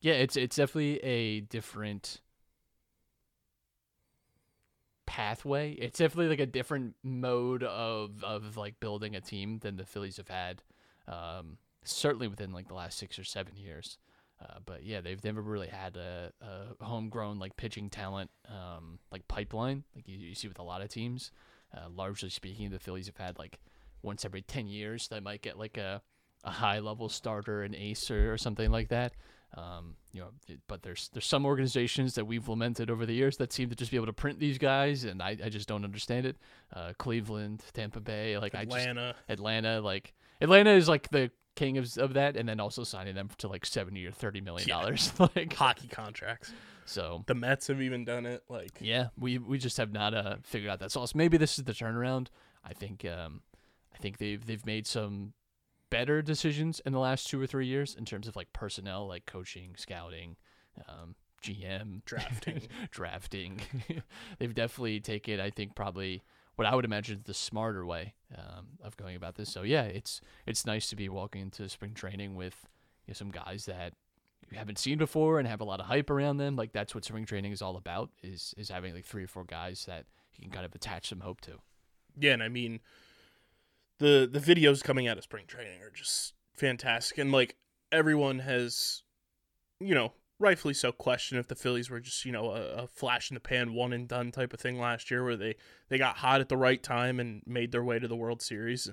[0.01, 2.21] yeah, it's it's definitely a different
[5.15, 5.71] pathway.
[5.71, 10.17] It's definitely like a different mode of of like building a team than the Phillies
[10.17, 10.61] have had.
[11.07, 13.97] Um, certainly within like the last six or seven years.
[14.41, 19.25] Uh, but yeah, they've never really had a, a homegrown like pitching talent um, like
[19.29, 21.31] pipeline like you, you see with a lot of teams.
[21.73, 23.59] Uh, largely speaking, the Phillies have had like
[24.01, 26.01] once every ten years they might get like a
[26.43, 29.13] a high level starter, an ace or, or something like that.
[29.55, 30.27] Um, you know,
[30.67, 33.89] but there's there's some organizations that we've lamented over the years that seem to just
[33.89, 36.35] be able to print these guys, and I, I just don't understand it.
[36.73, 39.15] Uh, Cleveland, Tampa Bay, like I just Atlanta.
[39.29, 43.29] Atlanta, like Atlanta is like the king of of that, and then also signing them
[43.37, 45.13] to like seventy or thirty million dollars.
[45.35, 46.51] like Hockey contracts.
[46.85, 48.43] so, The Mets have even done it.
[48.49, 51.15] Like yeah, we we just have not uh, figured out that sauce.
[51.15, 52.27] Maybe this is the turnaround.
[52.63, 53.41] I think um,
[53.93, 55.31] I think they've they've made some
[55.89, 59.25] better decisions in the last two or three years in terms of like personnel, like
[59.25, 60.35] coaching, scouting,
[60.87, 62.63] um, GM, Drafting.
[62.91, 63.61] drafting.
[64.39, 66.23] they've definitely taken, I think, probably
[66.55, 69.51] what I would imagine is the smarter way um, of going about this.
[69.51, 72.67] So yeah, it's it's nice to be walking into spring training with
[73.05, 73.93] you know, some guys that
[74.51, 76.55] you haven't seen before and have a lot of hype around them.
[76.55, 78.09] Like that's what spring training is all about.
[78.23, 81.19] Is is having like three or four guys that you can kind of attach some
[81.19, 81.59] hope to.
[82.19, 82.79] yeah, and I mean
[83.99, 87.55] the the videos coming out of spring training are just fantastic and like
[87.91, 89.03] everyone has
[89.79, 93.29] you know rightfully so questioned if the Phillies were just you know a, a flash
[93.29, 95.55] in the pan one and done type of thing last year where they
[95.89, 98.91] they got hot at the right time and made their way to the World Series.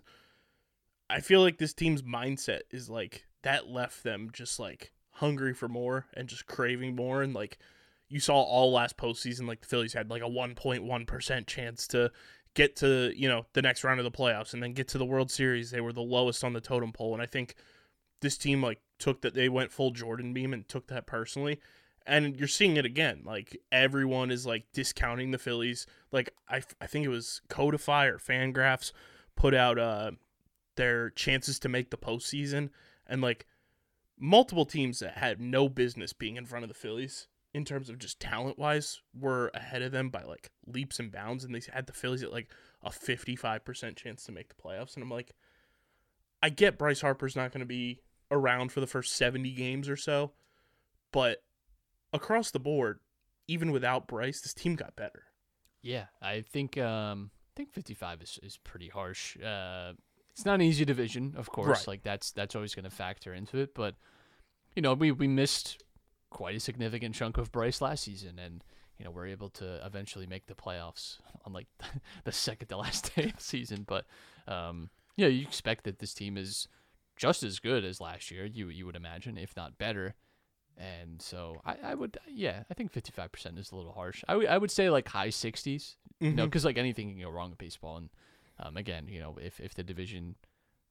[1.10, 5.68] I feel like this team's mindset is like that left them just like hungry for
[5.68, 7.58] more and just craving more and like
[8.08, 12.10] you saw all last postseason like the Phillies had like a 1.1% chance to
[12.54, 15.04] get to you know the next round of the playoffs and then get to the
[15.04, 15.70] World Series.
[15.70, 17.54] They were the lowest on the totem pole, and I think
[18.20, 21.60] this team like took that they went full Jordan beam and took that personally.
[22.04, 23.22] And you're seeing it again.
[23.24, 25.86] Like everyone is like discounting the Phillies.
[26.10, 28.92] Like I, I think it was Codify or Fangraphs
[29.36, 30.12] put out uh
[30.76, 32.70] their chances to make the postseason,
[33.06, 33.46] and like
[34.18, 37.98] multiple teams that had no business being in front of the Phillies in terms of
[37.98, 41.60] just talent wise we were ahead of them by like leaps and bounds and they
[41.72, 42.48] had the Phillies at like
[42.82, 45.34] a 55% chance to make the playoffs and I'm like
[46.42, 49.96] I get Bryce Harper's not going to be around for the first 70 games or
[49.96, 50.32] so
[51.12, 51.42] but
[52.12, 53.00] across the board
[53.48, 55.24] even without Bryce this team got better
[55.82, 59.36] Yeah, I think um, I think 55 is, is pretty harsh.
[59.36, 59.92] Uh,
[60.30, 61.80] it's not an easy division, of course.
[61.80, 61.88] Right.
[61.88, 63.74] Like that's that's always going to factor into it.
[63.74, 63.96] But
[64.74, 65.82] you know, we we missed
[66.32, 68.64] quite a significant chunk of Bryce last season, and
[68.98, 71.66] you know we're able to eventually make the playoffs on like
[72.24, 73.84] the second to last day of the season.
[73.86, 74.06] But
[74.48, 76.68] um, yeah, you expect that this team is
[77.16, 78.46] just as good as last year.
[78.46, 80.14] You you would imagine, if not better.
[80.78, 84.24] And so I, I would yeah I think 55% is a little harsh.
[84.26, 85.96] I would I would say like high 60s.
[86.20, 87.96] You know, because like anything can go wrong in baseball.
[87.96, 88.08] And
[88.58, 90.36] um, again, you know, if if the division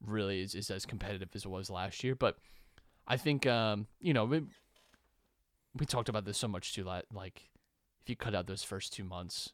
[0.06, 2.38] really is, is as competitive as it was last year, but
[3.08, 4.26] I think um, you know
[5.78, 6.84] we, talked about this so much too.
[6.84, 7.50] Like
[8.02, 9.54] if you cut out those first two months,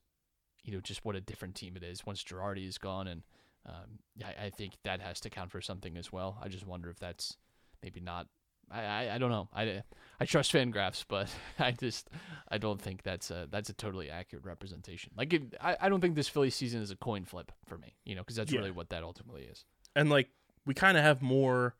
[0.63, 3.23] you know, just what a different team it is once Girardi is gone, and
[3.65, 6.37] um, I, I think that has to count for something as well.
[6.41, 7.37] I just wonder if that's
[7.83, 8.27] maybe not.
[8.69, 9.47] I, I, I don't know.
[9.55, 9.83] I,
[10.19, 12.09] I trust Fangraphs, but I just
[12.49, 15.11] I don't think that's a that's a totally accurate representation.
[15.15, 17.95] Like it, I, I don't think this Philly season is a coin flip for me.
[18.03, 18.59] You know, because that's Yeah.
[18.59, 19.63] really what that ultimately is.
[19.95, 20.29] and like
[20.65, 21.75] we kind of have more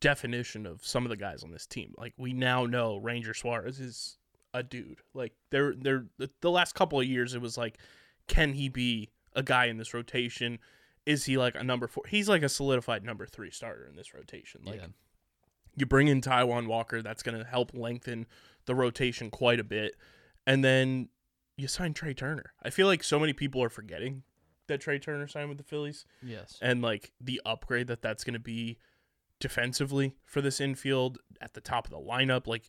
[0.00, 1.94] definition of some of the guys on this team.
[1.96, 4.18] Like we now know Ranger Suarez is
[4.52, 5.00] a dude.
[5.14, 7.78] Like they're they're the, the last couple of years it was like
[8.26, 10.58] can he be a guy in this rotation?
[11.04, 12.04] Is he like a number 4?
[12.08, 14.62] He's like a solidified number 3 starter in this rotation.
[14.64, 14.86] Like yeah.
[15.76, 18.26] you bring in Taijuan Walker, that's going to help lengthen
[18.64, 19.94] the rotation quite a bit.
[20.46, 21.10] And then
[21.56, 22.52] you sign Trey Turner.
[22.62, 24.24] I feel like so many people are forgetting
[24.66, 26.58] that Trey Turner signed with the Phillies Yes.
[26.60, 28.78] and like the upgrade that that's going to be
[29.40, 32.46] defensively for this infield at the top of the lineup.
[32.46, 32.68] Like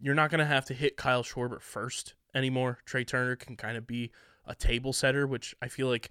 [0.00, 2.78] you're not going to have to hit Kyle Schwarber first anymore.
[2.84, 4.10] Trey Turner can kind of be
[4.46, 6.10] a table setter, which I feel like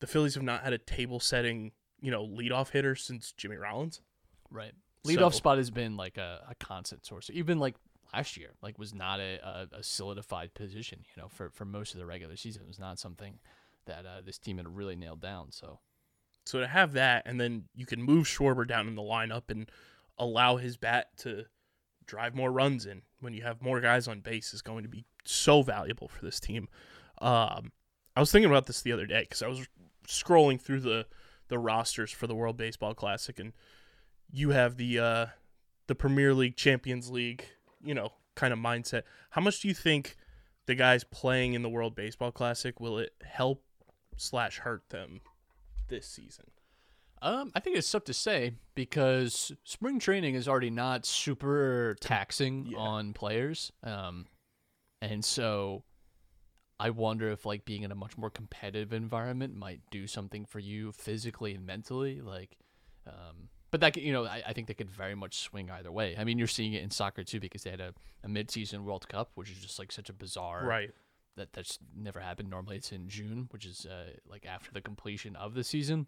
[0.00, 4.00] the Phillies have not had a table setting, you know, leadoff hitter since Jimmy Rollins.
[4.50, 4.72] Right.
[5.06, 7.30] Leadoff So- spot has been like a, a constant source.
[7.32, 7.76] Even like
[8.12, 9.38] last year, like was not a,
[9.72, 11.04] a, a solidified position.
[11.14, 13.38] You know, for for most of the regular season, it was not something
[13.86, 15.50] that uh, this team had really nailed down.
[15.50, 15.78] So
[16.44, 19.70] So to have that, and then you can move Schwarber down in the lineup and
[20.18, 21.46] allow his bat to
[22.06, 25.04] drive more runs in, when you have more guys on base, is going to be
[25.24, 26.68] so valuable for this team.
[27.20, 27.72] Um,
[28.16, 29.66] I was thinking about this the other day because I was
[30.06, 31.06] scrolling through the
[31.48, 33.52] the rosters for the World Baseball Classic, and
[34.30, 35.26] you have the uh,
[35.86, 37.44] the Premier League, Champions League,
[37.84, 39.02] you know, kind of mindset.
[39.30, 40.16] How much do you think
[40.66, 43.62] the guys playing in the World Baseball Classic will it help
[44.16, 45.20] slash hurt them
[45.92, 46.46] this season?
[47.20, 52.66] Um, I think it's tough to say because spring training is already not super taxing
[52.66, 52.78] Yeah.
[52.78, 53.70] on players.
[53.84, 54.26] Um,
[55.00, 55.84] and so
[56.80, 60.58] I wonder if like being in a much more competitive environment might do something for
[60.58, 62.20] you physically and mentally.
[62.20, 62.56] Like,
[63.06, 66.16] um, but that you know, I, I think they could very much swing either way.
[66.18, 69.08] I mean, you're seeing it in soccer too because they had a, a mid-season World
[69.08, 70.90] Cup, which is just like such a bizarre Right.
[71.36, 72.50] That that's never happened.
[72.50, 76.06] Normally, it's in June, which is uh, like after the completion of the season.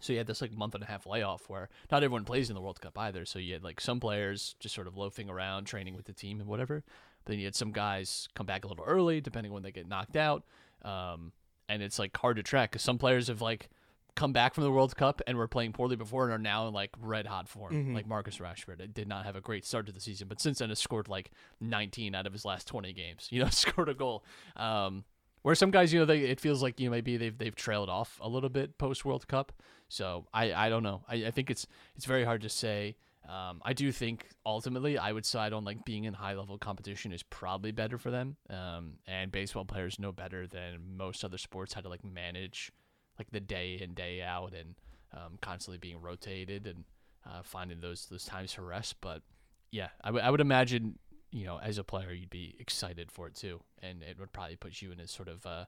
[0.00, 2.56] So you had this like month and a half layoff where not everyone plays in
[2.56, 3.24] the World Cup either.
[3.24, 6.40] So you had like some players just sort of loafing around, training with the team
[6.40, 6.82] and whatever.
[7.24, 9.88] But Then you had some guys come back a little early, depending when they get
[9.88, 10.42] knocked out.
[10.82, 11.32] Um,
[11.68, 13.70] and it's like hard to track because some players have like
[14.14, 16.74] come back from the World Cup and were playing poorly before and are now in
[16.74, 17.72] like red hot form.
[17.94, 20.58] Like Marcus Rashford It did not have a great start to the season, but since
[20.58, 23.28] then has scored like 19 out of his last 20 games.
[23.32, 24.24] You know, scored a goal.
[24.56, 25.04] Um,
[25.42, 27.88] where some guys, you know, they it feels like you know maybe they've they've trailed
[27.88, 29.52] off a little bit post World Cup.
[29.88, 31.02] So I I don't know.
[31.08, 32.96] I, I think it's it's very hard to say.
[33.28, 37.12] Um, I do think ultimately I would side on like being in high level competition
[37.12, 38.36] is probably better for them.
[38.50, 42.72] Um, and baseball players know better than most other sports how to like manage
[43.18, 44.74] like the day in day out and
[45.12, 46.84] um, constantly being rotated and
[47.26, 48.96] uh, finding those those times for rest.
[49.00, 49.22] But
[49.70, 50.98] yeah, I would I would imagine
[51.30, 54.56] you know as a player you'd be excited for it too, and it would probably
[54.56, 55.64] put you in a sort of uh,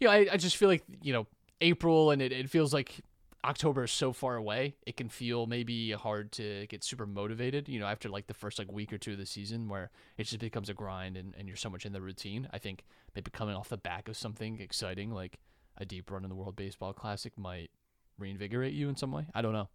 [0.00, 1.26] you know I, I just feel like you know
[1.60, 3.00] April and it, it feels like
[3.44, 4.74] October is so far away.
[4.86, 8.58] It can feel maybe hard to get super motivated, you know, after like the first
[8.58, 11.46] like week or two of the season where it just becomes a grind and, and
[11.46, 12.48] you're so much in the routine.
[12.52, 15.38] I think maybe coming off the back of something exciting like
[15.78, 17.70] a deep run in the World Baseball Classic might
[18.18, 19.26] reinvigorate you in some way.
[19.34, 19.68] I don't know.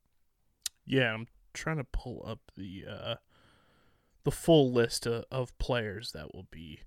[0.85, 3.15] Yeah, I'm trying to pull up the uh,
[4.23, 6.81] the full list of, of players that will be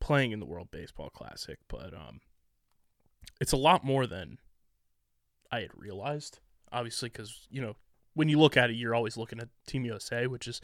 [0.00, 2.20] playing in the World Baseball Classic, but um,
[3.40, 4.38] it's a lot more than
[5.50, 6.40] I had realized.
[6.70, 7.76] Obviously, because you know
[8.14, 10.60] when you look at it, you're always looking at Team USA, which is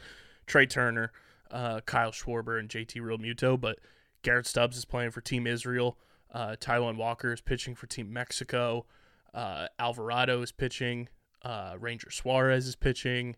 [0.46, 1.12] Trea Turner,
[1.50, 3.58] uh, Kyle Schwarber, and JT Realmuto.
[3.60, 3.78] But
[4.22, 5.98] Garrett Stubbs is playing for Team Israel.
[6.32, 8.86] Uh, Walker is pitching for Team Mexico.
[9.32, 11.08] Uh, Alvarado is pitching.
[11.42, 13.36] Uh, Ranger Suarez is pitching,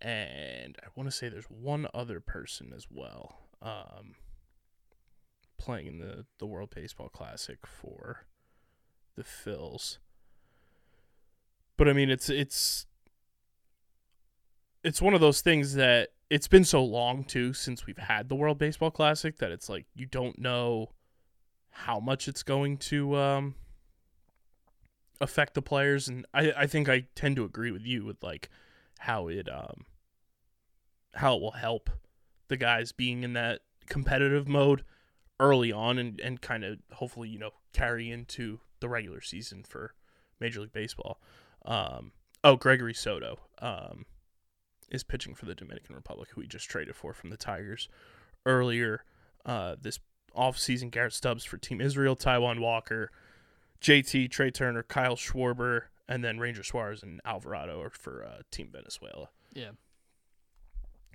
[0.00, 4.14] and I want to say there's one other person as well um,
[5.58, 8.26] playing in the the World Baseball Classic for
[9.16, 9.98] the Phils.
[11.76, 12.86] But I mean, it's it's
[14.84, 18.34] it's one of those things that it's been so long too since we've had the
[18.34, 20.90] World Baseball Classic that it's like you don't know
[21.74, 23.54] how much it's going to um,
[25.20, 28.48] affect the players, and I I think I tend to agree with you with like
[29.00, 29.86] how it um
[31.14, 31.90] how it will help
[32.48, 34.84] the guys being in that competitive mode
[35.40, 39.94] early on and, and kind of hopefully you know carry into the regular season for
[40.40, 41.20] Major League Baseball.
[41.64, 42.12] Um,
[42.44, 44.06] oh, Gregory Soto um,
[44.90, 47.88] is pitching for the Dominican Republic, who we just traded for from the Tigers
[48.46, 49.04] earlier
[49.44, 49.98] uh, this
[50.36, 50.90] offseason.
[50.90, 53.10] Garrett Stubbs for Team Israel, Taijuan Walker,
[53.80, 58.68] JT, Trea Turner, Kyle Schwarber, and then Ranger Suarez and Alvarado are for uh, Team
[58.72, 59.28] Venezuela.
[59.52, 59.70] Yeah.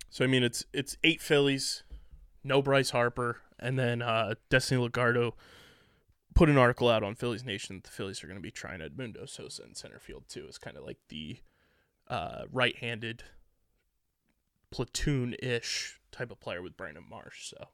[0.10, 1.84] So I mean, it's it's eight Phillies,
[2.44, 5.34] no Bryce Harper, and then uh, Destiny Lugardo
[6.34, 8.80] put an article out on Phillies Nation that the Phillies are going to be trying
[8.80, 10.46] Edmundo Sosa in center field too.
[10.48, 11.38] As kind of like the
[12.08, 13.24] uh, right-handed
[14.72, 17.50] platoon-ish type of player with Brandon Marsh.
[17.50, 17.68] So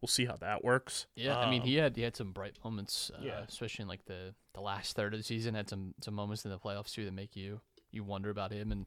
[0.00, 1.06] we'll see how that works.
[1.16, 3.40] Yeah, I mean, Um, he had he had some bright moments, uh, Yeah.
[3.48, 5.54] especially in like the the last third of the season.
[5.54, 8.72] Had some some moments in the playoffs too that make you you wonder about him.
[8.72, 8.86] And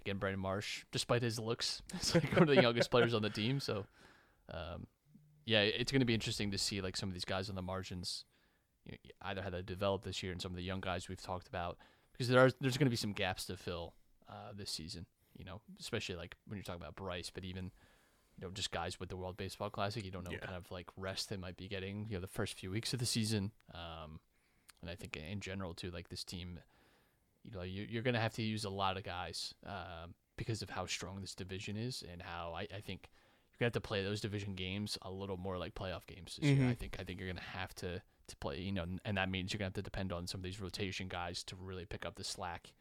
[0.00, 3.30] again, Brandon Marsh, despite his looks, is like one of the youngest players on the
[3.30, 3.58] team.
[3.60, 3.86] So,
[4.52, 4.86] um,
[5.46, 7.62] yeah, it's going to be interesting to see like some of these guys on the
[7.62, 8.24] margins,
[8.84, 11.20] you know, either how they develop this year and some of the young guys we've
[11.20, 11.78] talked about,
[12.12, 13.94] because there are there's going to be some gaps to fill
[14.28, 15.06] uh, this season.
[15.36, 17.72] You know, especially like when you're talking about Bryce, but even
[18.38, 20.04] you know, just guys with the World Baseball Classic.
[20.04, 20.46] You don't know what Yeah.
[20.46, 22.98] kind of like rest they might be getting, you know, the first few weeks of
[22.98, 23.52] the season.
[23.72, 24.20] Um,
[24.82, 26.58] and I think in general too, like this team,
[27.44, 30.62] you know, you, you're going to have to use a lot of guys um, because
[30.62, 33.08] of how strong this division is and how I, I think
[33.52, 36.36] you're going to have to play those division games a little more like playoff games
[36.40, 36.64] this year.
[36.66, 36.78] I Mhm.
[36.78, 39.52] think I think you're going to have to to play, you know, and that means
[39.52, 42.06] you're going to have to depend on some of these rotation guys to really pick
[42.06, 42.72] up the slack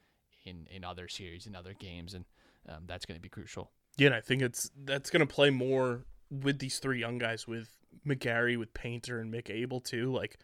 [0.46, 2.26] in in other series in other games, and
[2.70, 3.70] um, that's going to be crucial.
[3.98, 7.48] Yeah, and I think it's that's going to play more with these three young guys
[7.48, 7.70] with
[8.06, 10.12] McGarry, with Painter, and Mick Abel too.
[10.12, 10.40] Like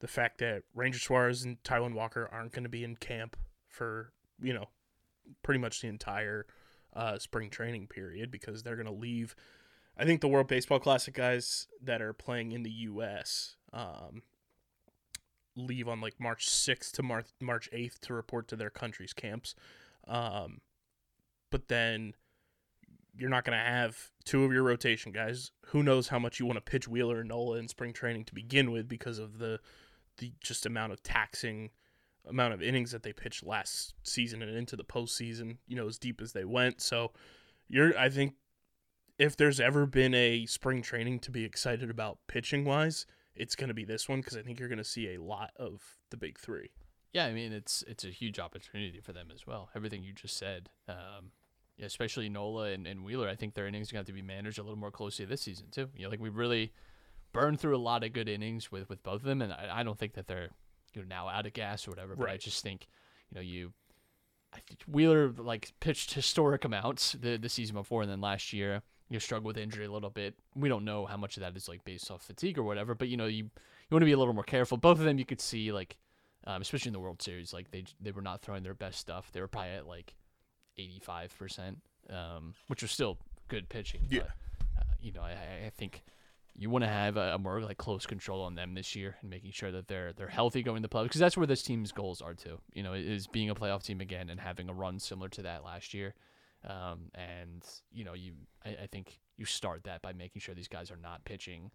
[0.00, 3.36] the fact that Ranger Suarez and Taijuan Walker aren't going to be in camp
[3.68, 4.68] for you know
[5.42, 6.46] pretty much the entire
[6.94, 9.34] uh, spring training period because they're going to leave.
[9.96, 13.56] I think the World Baseball Classic guys that are playing in the U.S.
[13.72, 14.22] Um,
[15.56, 19.54] leave on like March 6th to March March 8th to report to their country's camps.
[20.06, 20.60] Um,
[21.50, 22.14] but then
[23.16, 25.50] you're not going to have two of your rotation guys.
[25.66, 28.34] Who knows how much you want to pitch Wheeler and Nola in spring training to
[28.34, 29.60] begin with because of the
[30.18, 31.70] the just amount of taxing
[32.28, 35.98] amount of innings that they pitched last season and into the postseason, you know, as
[35.98, 36.80] deep as they went.
[36.80, 37.12] So
[37.68, 38.34] you're I think
[39.18, 43.68] if there's ever been a spring training to be excited about pitching wise, it's going
[43.68, 46.16] to be this one because I think you're going to see a lot of the
[46.16, 46.70] big 3.
[47.12, 49.68] Yeah, I mean it's it's a huge opportunity for them as well.
[49.74, 51.32] Everything you just said, um,
[51.82, 54.26] especially Nola and, and Wheeler, I think their innings are going to have to be
[54.26, 55.88] managed a little more closely this season too.
[55.96, 56.72] You know, like we really
[57.32, 59.82] burned through a lot of good innings with with both of them, and I, I
[59.82, 60.50] don't think that they're
[60.94, 62.16] you know now out of gas or whatever.
[62.16, 62.86] But I just think
[63.30, 63.72] you know you.
[64.54, 68.82] I think Wheeler like pitched historic amounts the the season before, and then last year
[69.08, 70.34] you know, struggled with injury a little bit.
[70.54, 73.08] We don't know how much of that is like based off fatigue or whatever, but
[73.08, 73.50] you know you you
[73.90, 74.78] want to be a little more careful.
[74.78, 75.96] Both of them you could see like
[76.46, 79.30] um, especially in the World Series, like they they were not throwing their best stuff.
[79.32, 80.14] They were probably at like
[80.78, 81.78] eighty five percent,
[82.10, 83.18] um, which was still
[83.48, 84.02] good pitching.
[84.08, 84.20] Yeah.
[84.20, 84.28] But,
[84.80, 85.32] uh, you know, I,
[85.66, 86.02] I- think
[86.54, 89.30] you want to have a, a more like close control on them this year and
[89.30, 91.92] making sure that they're they're healthy going to the playoffs because that's where this team's
[91.92, 92.58] goals are too.
[92.74, 95.64] You know, is being a playoff team again and having a run similar to that
[95.64, 96.14] last year.
[96.68, 98.32] Um, and you know, you
[98.64, 101.70] I, I think you start that by making sure these guys are not pitching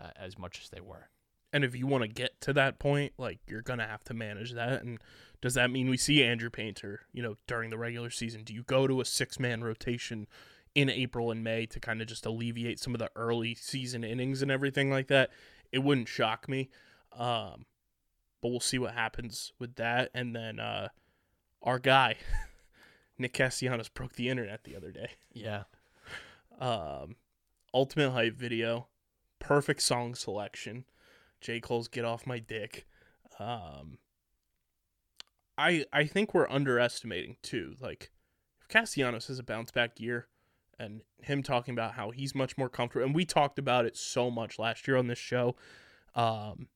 [0.00, 1.08] uh, as much as they were.
[1.52, 4.52] And if you want to get to that point, like you're gonna have to manage
[4.52, 4.82] that.
[4.82, 4.98] And
[5.40, 8.42] does that mean we see Andrew Painter, you know, during the regular season?
[8.44, 10.26] Do you go to a six man rotation
[10.74, 14.42] in April and May to kind of just alleviate some of the early season innings
[14.42, 15.30] and everything like that?
[15.72, 16.70] It wouldn't shock me.
[17.16, 17.66] Um,
[18.40, 20.10] but we'll see what happens with that.
[20.14, 20.88] And then uh,
[21.62, 22.16] our guy,
[23.18, 25.10] Nick Castellanos, broke the internet the other day.
[25.32, 25.64] Yeah.
[26.60, 27.16] um,
[27.74, 28.88] ultimate hype video,
[29.38, 30.84] perfect song selection.
[31.40, 32.86] J Cole's "Get Off My Dick."
[33.38, 33.98] Um,
[35.56, 37.74] I I think we're underestimating too.
[37.80, 38.10] Like,
[38.60, 40.28] if Castellanos has a bounce back year,
[40.78, 44.30] and him talking about how he's much more comfortable, and we talked about it so
[44.30, 45.56] much last year on this show.
[46.14, 46.68] Um,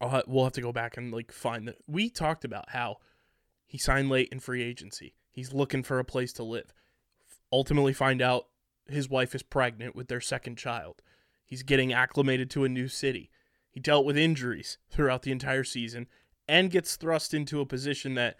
[0.00, 2.98] ha- we'll have to go back and like find that we talked about how
[3.66, 5.14] he signed late in free agency.
[5.30, 6.72] He's looking for a place to live.
[7.52, 8.46] Ultimately, find out
[8.88, 11.02] his wife is pregnant with their second child.
[11.44, 13.30] He's getting acclimated to a new city.
[13.74, 16.06] He dealt with injuries throughout the entire season
[16.46, 18.36] and gets thrust into a position that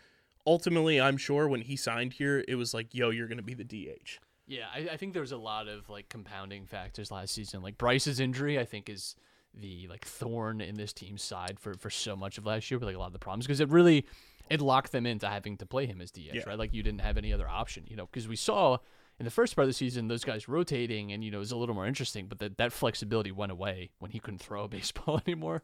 [0.46, 3.54] ultimately, I'm sure when he signed here, it was like, yo, you're going to be
[3.54, 4.18] the DH.
[4.46, 7.62] Yeah, I, I think there was a lot of like compounding factors last season.
[7.62, 9.16] Like Bryce's injury, I think is
[9.52, 12.86] the like thorn in this team's side for for so much of last year with
[12.86, 14.04] like a lot of the problems because it really
[14.50, 16.42] it locked them into having to play him as DH, Yeah.
[16.46, 16.58] right?
[16.58, 18.76] Like you didn't have any other option, you know, because we saw
[19.18, 21.52] in the first part of the season those guys rotating and you know it was
[21.52, 24.68] a little more interesting, but that that flexibility went away when he couldn't throw a
[24.78, 25.62] baseball anymore.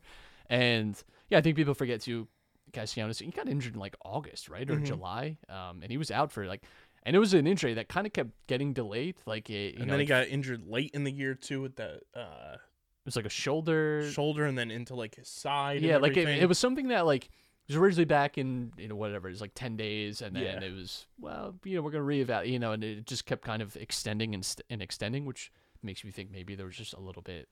[0.48, 2.26] And yeah, I think people forget to
[2.72, 3.18] Castellanos.
[3.18, 6.46] He got injured in like August, right, or July, um, and he was out for
[6.46, 6.62] like.
[7.02, 9.14] And it was an injury that kind of kept getting delayed.
[9.24, 11.62] Like, it, you And know, then he like, got injured late in the year, too,
[11.62, 14.06] with that uh, it was like a shoulder.
[14.12, 15.80] shoulder and then into like his side.
[15.80, 17.30] yeah, and like it, it was something that like
[17.70, 20.60] was originally back in you know whatever it was like ten days, and then Yeah.
[20.68, 23.62] it was well you know we're gonna reevaluate you know, and it just kept kind
[23.62, 25.52] of extending and, st- and extending, which
[25.82, 27.48] makes me think maybe there was just a little bit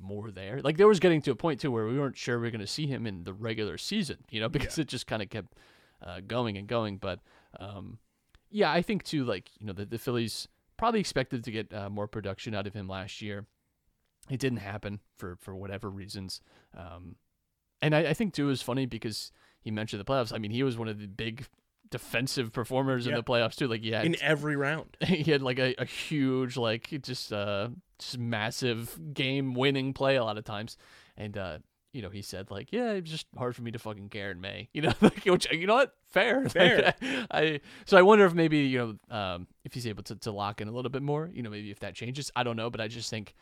[0.00, 0.60] more there.
[0.62, 2.66] Like there was getting to a point too where we weren't sure we are gonna
[2.66, 5.54] see him in the regular season, you know, because it just kind of kept
[6.02, 6.96] uh, going and going.
[6.98, 7.20] But
[7.58, 7.98] um,
[8.50, 11.90] yeah, I think too like you know the the Phillies probably expected to get uh,
[11.90, 13.46] more production out of him last year.
[14.30, 16.40] It didn't happen for for whatever reasons.
[16.76, 17.16] Um,
[17.80, 19.30] and I, I think too it was funny because
[19.60, 20.32] he mentioned the playoffs.
[20.32, 21.46] I mean, he was one of the big
[21.90, 23.68] defensive performers in the playoffs too.
[23.68, 24.96] Like, yeah, in every round.
[25.04, 30.24] he had like a, a huge, like just uh, just massive game winning play a
[30.24, 30.76] lot of times,
[31.16, 31.58] and uh,
[31.92, 34.40] you know, he said like, yeah, it's just hard for me to fucking care in
[34.40, 36.94] May, you know, like, which you know what, fair, Like, Fair.
[37.30, 40.60] I so I wonder if maybe you know um, if he's able to to lock
[40.60, 42.80] in a little bit more, you know, maybe if that changes, I don't know, but
[42.80, 43.34] I just think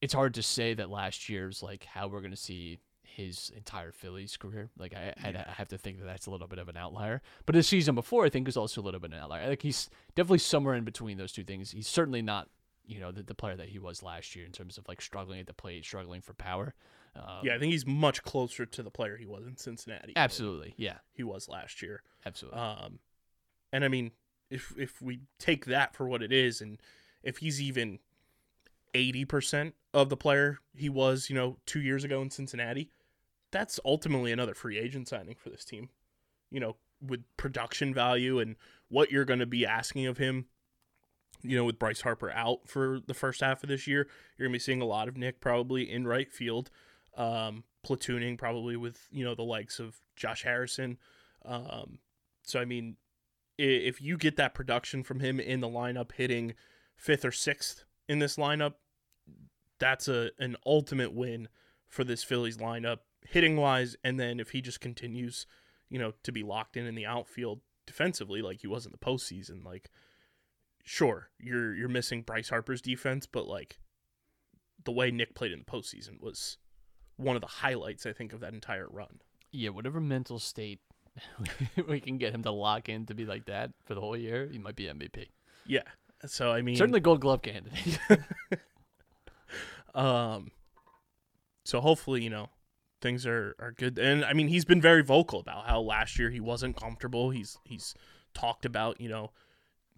[0.00, 2.78] it's hard to say that last year's like how we're gonna see
[3.14, 4.70] his entire Phillies career.
[4.78, 7.20] Like I, I'd- I have to think that that's a little bit of an outlier.
[7.46, 9.48] But his season before, I think, is also a little bit of an outlier.
[9.48, 11.70] Like he's definitely somewhere in between those two things.
[11.70, 12.48] He's certainly not,
[12.86, 15.40] you know, the, the player that he was last year in terms of like struggling
[15.40, 16.74] at the plate, struggling for power.
[17.14, 20.14] Um, Yeah, I think he's much closer to the player he was in Cincinnati.
[20.16, 20.74] absolutely.
[20.76, 22.02] Yeah, He was last year.
[22.24, 22.58] absolutely.
[22.60, 22.98] Um,
[23.72, 24.12] and I mean,
[24.50, 26.78] if if we take that for what it is, and
[27.22, 27.98] if he's even
[28.94, 32.90] eighty percent of the player he was, you know, two years ago in Cincinnati,
[33.52, 35.90] that's ultimately another free agent signing for this team.
[36.50, 38.56] You know, with production value and
[38.88, 40.46] what you're going to be asking of him.
[41.42, 44.52] You know, with Bryce Harper out for the first half of this year, you're going
[44.52, 46.70] to be seeing a lot of Nick probably in right field,
[47.16, 50.98] um, platooning probably with you know the likes of Josh Harrison.
[51.44, 51.98] Um,
[52.42, 52.96] so I mean,
[53.58, 56.54] if you get that production from him in the lineup, hitting
[56.96, 58.74] fifth or sixth in this lineup,
[59.80, 61.48] that's a an ultimate win
[61.88, 63.96] for this Phillies lineup hitting wise.
[64.04, 65.46] And then if he just continues,
[65.88, 68.98] you know, to be locked in in the outfield defensively like he was in the
[68.98, 69.90] postseason, like
[70.84, 73.78] sure you're you're missing Bryce Harper's defense, but like
[74.84, 76.58] the way Nick played in the postseason was
[77.16, 79.20] one of the highlights I think of that entire run.
[79.50, 80.80] Yeah, whatever mental state
[81.88, 84.48] we can get him to lock in to be like that for the whole year,
[84.50, 85.28] he might be MVP.
[85.66, 85.82] Yeah.
[86.26, 87.98] So I mean, Certainly Gold Glove candidate.
[89.94, 90.50] Um,
[91.64, 92.48] so hopefully, you know,
[93.02, 93.98] things are, are good.
[93.98, 97.30] And I mean, he's been very vocal about how last year he wasn't comfortable.
[97.30, 97.94] He's he's
[98.32, 99.30] talked about you know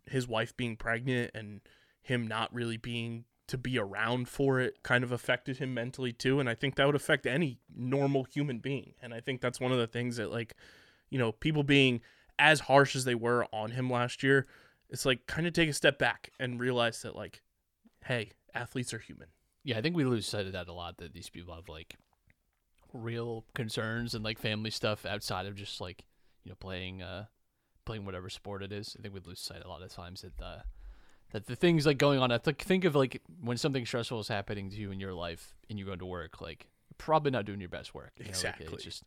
[0.06, 1.60] his wife being pregnant and
[2.02, 6.40] him not really being to be around for it kind of affected him mentally too.
[6.40, 8.94] And I think that would affect any normal human being.
[9.02, 10.54] And I think that's one of the things that like
[11.10, 12.00] you know people being
[12.38, 14.46] as harsh as they were on him last year.
[14.90, 17.42] It's like kind of take a step back and realize that like,
[18.04, 19.28] hey, athletes are human.
[19.62, 20.98] Yeah, I think we lose sight of that a lot.
[20.98, 21.96] That these people have like
[22.94, 26.04] real concerns and like family stuff outside of just like
[26.44, 27.24] you know playing uh
[27.84, 28.96] playing whatever sport it is.
[28.98, 30.60] I think we lose sight a lot of times that uh
[31.32, 32.30] that the things like going on.
[32.30, 35.54] I think think of like when something stressful is happening to you in your life
[35.68, 38.12] and you go to work, like you're probably not doing your best work.
[38.16, 38.66] You know, like, Exactly.
[38.72, 39.02] it's just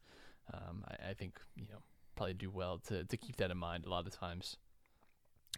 [0.53, 1.79] um, I, I think you know
[2.15, 4.57] probably do well to to keep that in mind a lot of times.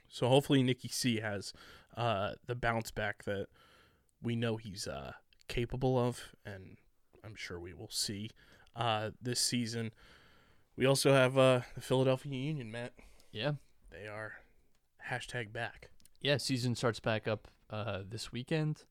[0.07, 1.53] So hopefully Nikki C has
[1.97, 3.47] uh, the bounce back that
[4.21, 5.13] we know he's uh,
[5.47, 6.77] capable of, and
[7.25, 8.29] I'm sure we will see
[8.75, 9.91] uh, this season.
[10.75, 12.93] We also have uh, the Philadelphia Union, Matt.
[13.31, 13.53] Yeah,
[13.91, 14.33] They are
[15.09, 15.89] hashtag back.
[16.21, 18.83] yeah, season starts back up uh, this weekend.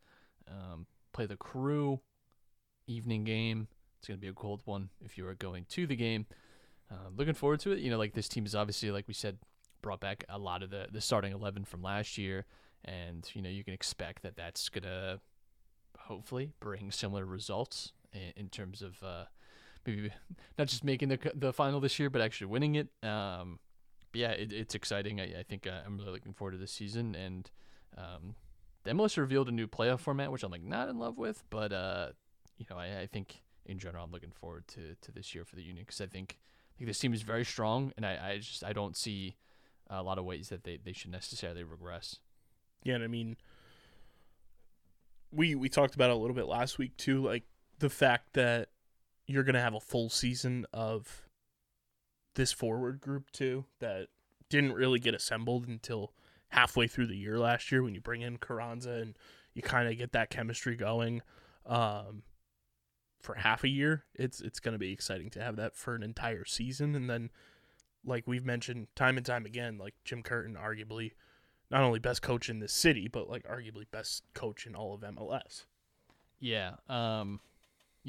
[0.48, 2.00] Um, play the crew
[2.86, 3.68] evening game.
[3.98, 6.26] It's gonna be a cold one if you are going to the game.
[6.90, 7.80] Uh, looking forward to it.
[7.80, 9.38] You know, like this team is obviously, like we said,
[9.82, 12.46] brought back a lot of the the starting eleven from last year,
[12.84, 15.20] and you know you can expect that that's gonna
[15.98, 19.24] hopefully bring similar results in, in terms of uh,
[19.86, 20.10] maybe
[20.58, 22.88] not just making the the final this year, but actually winning it.
[23.02, 23.58] Um,
[24.12, 25.20] but yeah, it, it's exciting.
[25.20, 27.14] I, I think uh, I'm really looking forward to this season.
[27.14, 27.50] And
[27.96, 28.34] um,
[28.84, 31.72] the MLS revealed a new playoff format, which I'm like not in love with, but
[31.72, 32.08] uh,
[32.56, 35.56] you know, I, I think in general I'm looking forward to, to this year for
[35.56, 36.38] the Union because I think
[36.74, 39.36] I think this team is very strong, and I, I just I don't see
[39.90, 42.18] a lot of ways that they, they should necessarily regress.
[42.84, 43.36] Yeah, and I mean,
[45.32, 47.44] we we talked about it a little bit last week too, like
[47.78, 48.68] the fact that
[49.26, 51.28] you're gonna have a full season of
[52.34, 54.08] this forward group too that
[54.48, 56.12] didn't really get assembled until
[56.48, 59.18] halfway through the year last year when you bring in Carranza and
[59.54, 61.20] you kind of get that chemistry going
[61.66, 62.22] um,
[63.20, 64.04] for half a year.
[64.14, 67.30] It's it's gonna be exciting to have that for an entire season, and then
[68.04, 71.12] like we've mentioned time and time again, like Jim Curtin, arguably
[71.70, 75.00] not only best coach in this city, but like arguably best coach in all of
[75.00, 75.64] MLS.
[76.40, 76.74] Yeah.
[76.88, 77.40] Um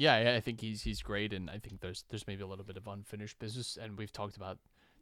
[0.00, 2.78] yeah, I, think he's he's great and I think there's there's maybe a little bit
[2.78, 4.56] of unfinished business and we've talked about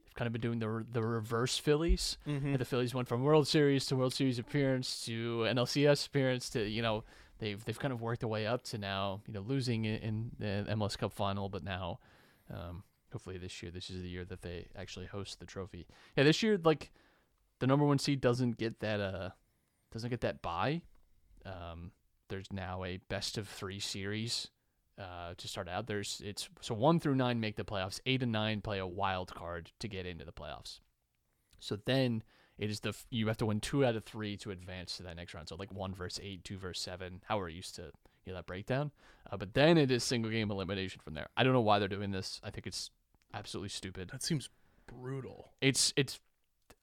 [0.05, 2.19] they've kind of been doing the the reverse Phillies.
[2.27, 2.49] Mm-hmm.
[2.49, 6.69] And the Phillies went from World Series to World Series appearance to NLCS appearance to
[6.69, 7.05] you know
[7.39, 10.31] they've they've kind of worked their way up to now you know losing in, in
[10.41, 12.01] the MLS Cup final, but now
[12.53, 12.83] um,
[13.13, 15.87] hopefully this year this is the year that they actually host the trophy.
[16.17, 16.91] Yeah, this year like
[17.61, 19.31] the number one seed doesn't get that uh
[19.93, 20.83] doesn't get that bye.
[21.47, 21.93] Um,
[22.31, 24.49] there's now a best of three series
[24.99, 25.87] uh, to start out.
[25.87, 28.01] There's it's so one through nine make the playoffs.
[28.07, 30.81] Eight and nine play a wild card to get into the playoffs.
[31.61, 32.23] So then
[32.59, 35.17] it is the you have to win two out of three to advance to that
[35.17, 35.49] next round.
[35.49, 37.23] So like one versus eight, two versus seven.
[37.27, 37.93] How we're used to
[38.25, 38.91] you know that breakdown.
[39.31, 41.29] Uh, but then it is single game elimination from there.
[41.37, 42.41] I don't know why they're doing this.
[42.43, 42.91] I think it's
[43.33, 44.11] absolutely stupid.
[44.11, 44.49] That seems
[44.87, 45.53] brutal.
[45.61, 46.19] It's it's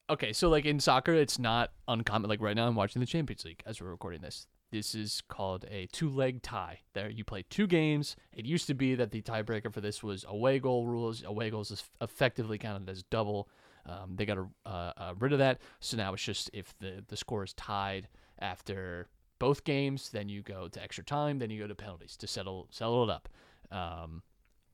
[0.09, 0.31] okay.
[0.31, 2.29] So like in soccer, it's not uncommon.
[2.29, 4.47] Like right now, I'm watching the Champions League as we're recording this.
[4.75, 6.79] This is called a two-leg tie.
[6.93, 8.17] There, you play two games.
[8.33, 11.23] It used to be that the tiebreaker for this was away goal rules.
[11.23, 13.47] Away goals is effectively counted as double.
[13.85, 17.15] Um, they got uh, uh, rid of that, so now it's just if the the
[17.15, 18.09] score is tied
[18.39, 19.07] after
[19.39, 22.67] both games, then you go to extra time, then you go to penalties to settle
[22.69, 23.29] settle it up.
[23.71, 24.23] Um,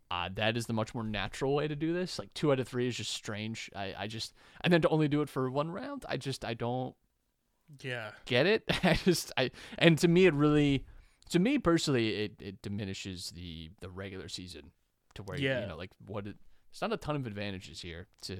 [0.09, 2.17] uh, that is the much more natural way to do this.
[2.17, 3.69] Like two out of three is just strange.
[3.75, 6.55] I, I just and then to only do it for one round, I just I
[6.55, 6.95] don't
[7.81, 8.11] Yeah.
[8.25, 8.63] get it.
[8.83, 10.85] I just I and to me it really
[11.29, 14.71] to me personally it, it diminishes the the regular season
[15.15, 15.61] to where you- Yeah.
[15.61, 16.35] you know like what it,
[16.71, 18.33] there's not a ton of advantages here to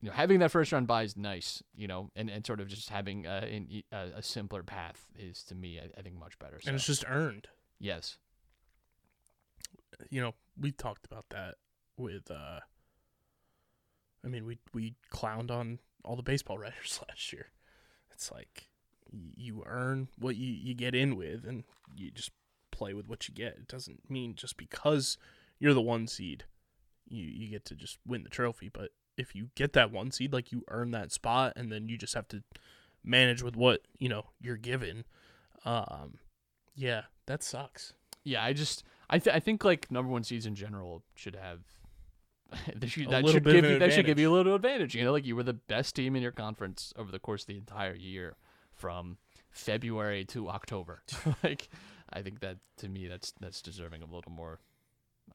[0.00, 2.68] you know having that first round buy is nice you know and, and sort of
[2.68, 6.38] just having uh, e- a, a simpler path is to me I, I think much
[6.38, 6.58] better.
[6.60, 7.48] So, And it's just earned.
[7.78, 8.16] yes,
[10.08, 11.56] you know, we talked about that
[11.96, 12.60] with uh
[14.24, 17.46] I mean, we we clowned on all the baseball writers last year.
[18.20, 18.68] It's like
[19.10, 21.64] you earn what you you get in with and
[21.96, 22.32] you just
[22.70, 23.54] play with what you get.
[23.56, 25.16] It doesn't mean just because
[25.58, 26.44] you're the one seed
[27.08, 30.34] you you get to just win the trophy, but if you get that one seed
[30.34, 32.42] like you earn that spot and then you just have to
[33.02, 35.04] manage with what, you know, you're given.
[35.64, 36.18] Um
[36.74, 37.94] yeah, that sucks.
[38.22, 38.44] yeah.
[38.44, 41.60] I just I th- I think like number one seeds in general should have.
[42.74, 44.94] They should, that should give you, that should give you a little advantage.
[44.94, 47.48] You know, like you were the best team in your conference over the course of
[47.48, 48.36] the entire year,
[48.74, 49.18] from
[49.50, 51.02] February to October.
[51.44, 51.68] like,
[52.12, 54.60] I think that to me, that's that's deserving of a little more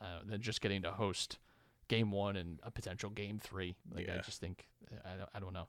[0.01, 1.37] uh, than just getting to host
[1.87, 3.75] game one and a potential game three.
[3.93, 4.67] Like, I just think
[5.05, 5.67] I don't, I don't know.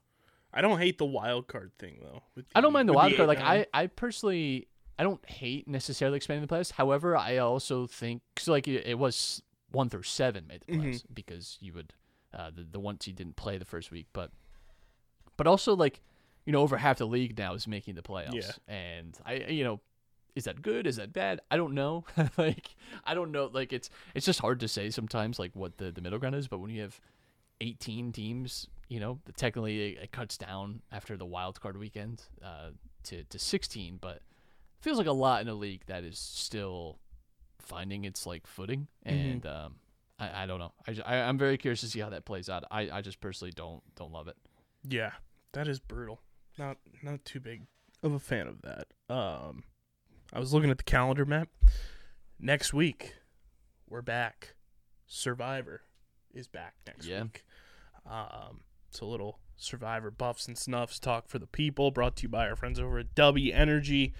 [0.52, 2.22] I don't hate the wild card thing though.
[2.34, 3.28] with I don't mind the wild card.
[3.28, 3.42] Like 8-9.
[3.42, 4.68] I, I personally,
[4.98, 6.72] I don't hate necessarily expanding the playoffs.
[6.72, 8.52] However, I also think so.
[8.52, 11.92] Like it, it was one through seven made the playoffs because you would,
[12.32, 14.30] uh, the the one seed didn't play the first week, but,
[15.36, 16.00] but also like,
[16.44, 18.34] you know, over half the league now is making the playoffs.
[18.34, 18.74] Yeah.
[18.74, 19.80] And I, you know,
[20.36, 20.86] is that good?
[20.86, 21.40] Is that bad?
[21.50, 22.04] I don't know.
[22.36, 23.50] like I don't know.
[23.52, 26.46] Like it's it's just hard to say sometimes like what the the middle ground is.
[26.46, 27.00] But when you have
[27.60, 32.70] 18 teams, you know, technically it, it cuts down after the wild card weekend uh,
[33.04, 34.20] to to 16, but
[34.80, 36.98] feels like a lot in a league that is still
[37.66, 38.88] finding its like footing.
[39.02, 39.76] And um,
[40.18, 40.72] I, I don't know.
[40.86, 42.64] I, I I'm very curious to see how that plays out.
[42.70, 44.36] I, I just personally don't don't love it.
[44.88, 45.12] yeah,
[45.52, 46.20] that is brutal.
[46.58, 47.62] Not not too big
[48.02, 48.86] of a fan of that.
[49.14, 49.64] Um,
[50.32, 51.48] I was looking at the calendar map.
[52.38, 53.14] Next week,
[53.88, 54.54] we're back.
[55.06, 55.82] Survivor
[56.34, 57.22] is back next Yeah.
[57.22, 57.44] week.
[58.04, 61.90] Um, it's a little Survivor buffs and snuffs talk for the people.
[61.90, 64.12] Brought to you by our friends over at W Energy.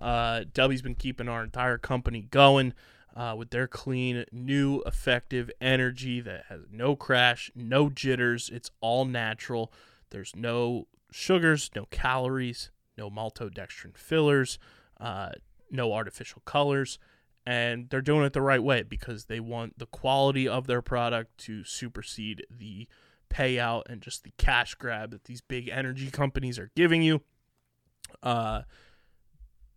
[0.00, 2.74] Uh, W's been keeping our entire company going
[3.16, 8.50] uh, with their clean, new, effective energy that has no crash, no jitters.
[8.52, 9.72] It's all natural.
[10.10, 14.58] There's no sugars, no calories, no maltodextrin fillers,
[15.00, 15.30] uh,
[15.70, 16.98] no artificial colors.
[17.46, 21.36] And they're doing it the right way because they want the quality of their product
[21.38, 22.88] to supersede the
[23.28, 27.20] payout and just the cash grab that these big energy companies are giving you.
[28.22, 28.62] Uh,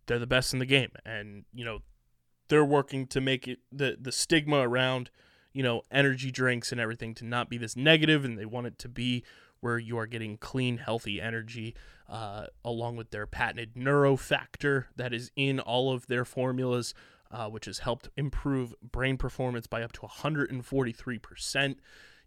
[0.08, 1.80] they're the best in the game, and you know
[2.48, 5.10] they're working to make it the the stigma around
[5.52, 8.78] you know energy drinks and everything to not be this negative, and they want it
[8.80, 9.22] to be
[9.60, 11.74] where you are getting clean, healthy energy,
[12.08, 16.94] uh, along with their patented neurofactor that is in all of their formulas,
[17.30, 21.76] uh, which has helped improve brain performance by up to 143%.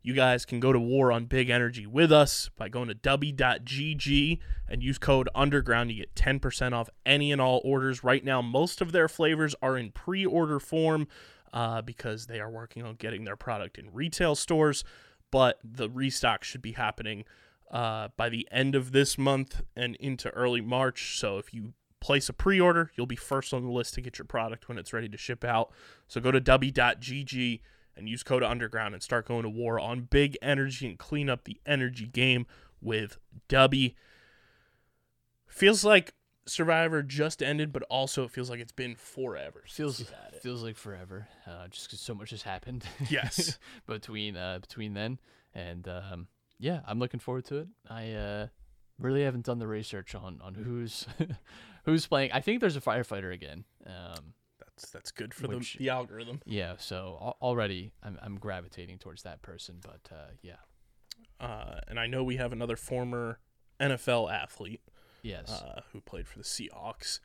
[0.03, 4.39] You guys can go to war on big energy with us by going to w.gg
[4.67, 5.91] and use code underground.
[5.91, 8.03] You get 10% off any and all orders.
[8.03, 11.07] Right now, most of their flavors are in pre order form
[11.53, 14.83] uh, because they are working on getting their product in retail stores.
[15.29, 17.23] But the restock should be happening
[17.69, 21.19] uh, by the end of this month and into early March.
[21.19, 24.17] So if you place a pre order, you'll be first on the list to get
[24.17, 25.71] your product when it's ready to ship out.
[26.07, 27.59] So go to w.gg
[27.95, 31.43] and use code underground and start going to war on big energy and clean up
[31.43, 32.45] the energy game
[32.81, 33.17] with
[33.47, 33.91] W.
[35.47, 36.13] Feels like
[36.47, 39.63] Survivor just ended, but also it feels like it's been forever.
[39.67, 39.97] Feels
[40.41, 41.27] feels like forever.
[41.45, 42.85] Uh, just 'cause so much has happened.
[43.09, 43.59] Yes.
[43.85, 45.19] between uh between then
[45.53, 46.27] and um
[46.57, 47.67] yeah, I'm looking forward to it.
[47.89, 48.47] I uh
[48.97, 51.05] really haven't done the research on on who's
[51.85, 52.31] who's playing.
[52.31, 53.65] I think there's a firefighter again.
[53.85, 54.33] Um
[54.89, 56.41] That's good for Which- the, the algorithm.
[56.45, 60.55] yeah, so al- already I'm I'm gravitating towards that person, but uh yeah.
[61.39, 63.39] Uh, and I know we have another former
[63.79, 64.81] NFL athlete
[65.23, 65.49] Yes.
[65.51, 67.19] uh, who played for the Seahawks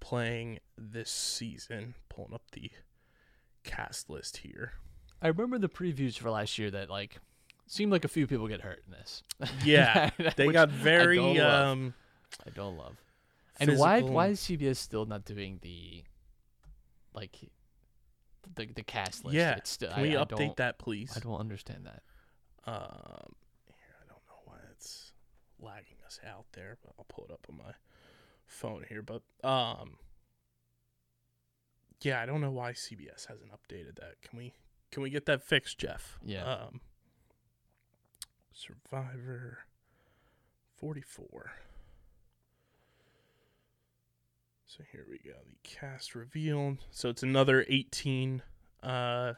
[0.00, 1.94] playing this season.
[2.10, 2.70] Pulling up the
[3.62, 4.72] cast list here.
[5.22, 7.18] I remember the previews for last year that like
[7.66, 9.22] seemed like a few people get hurt in this.
[9.64, 11.38] Yeah, they got I very love.
[11.68, 11.94] um,
[12.46, 12.96] I don't love.
[13.58, 16.04] And why why is CBS still not doing the
[17.14, 17.38] like
[18.54, 19.34] the the cast list?
[19.36, 21.12] Yeah, It's can we I, I update that, please?
[21.16, 22.02] I don't understand that.
[22.66, 23.34] Um,
[23.66, 25.12] here, I don't know why it's
[25.60, 27.72] lagging us out there, but I'll pull it up on my
[28.46, 29.02] phone here.
[29.02, 29.96] But um,
[32.02, 34.20] yeah, I don't know why CBS hasn't updated that.
[34.22, 34.54] Can we
[34.90, 36.18] can we get that fixed, Jeff?
[36.24, 36.44] Yeah.
[36.44, 36.80] Um,
[38.52, 39.58] Survivor
[40.78, 41.50] 44.
[44.76, 45.36] So here we go.
[45.46, 46.78] The cast revealed.
[46.90, 48.42] So it's another 18
[48.82, 49.34] uh,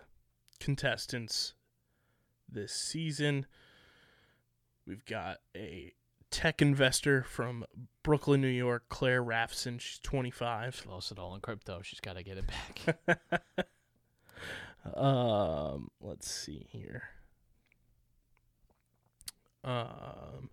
[0.60, 1.52] contestants
[2.50, 3.44] this season.
[4.86, 5.92] We've got a
[6.30, 7.66] tech investor from
[8.02, 9.78] Brooklyn, New York, Claire Rafson.
[9.78, 10.80] She's 25.
[10.82, 11.82] She lost it all in crypto.
[11.82, 13.20] She's got to get it back.
[14.94, 17.02] Um, let's see here.
[19.64, 20.48] Um,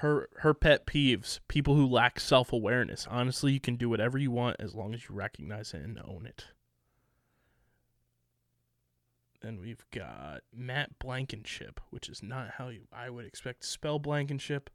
[0.00, 3.06] her her pet peeves: people who lack self awareness.
[3.10, 6.26] Honestly, you can do whatever you want as long as you recognize it and own
[6.26, 6.46] it.
[9.40, 13.98] Then we've got Matt Blankenship, which is not how you, I would expect to spell
[13.98, 14.70] Blankenship.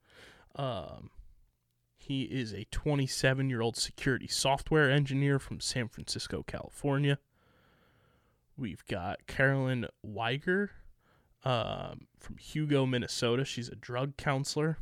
[0.56, 1.10] Um,
[1.98, 7.20] he is a 27 year old security software engineer from San Francisco, California.
[8.58, 10.72] We've got Carolyn Wiger
[11.44, 13.46] um, from Hugo, Minnesota.
[13.46, 14.78] She's a drug counselor.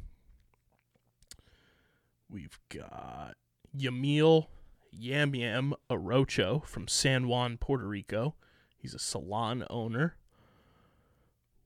[2.29, 3.35] We've got
[3.75, 4.47] Yamil
[4.91, 8.35] Yam Yam Arocho from San Juan, Puerto Rico.
[8.77, 10.15] He's a salon owner.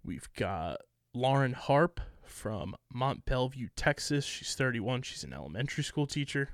[0.04, 0.82] We've got
[1.14, 4.26] Lauren Harpe from Mont Belvieu, Texas.
[4.26, 5.04] She's 31.
[5.04, 6.50] She's an elementary school teacher.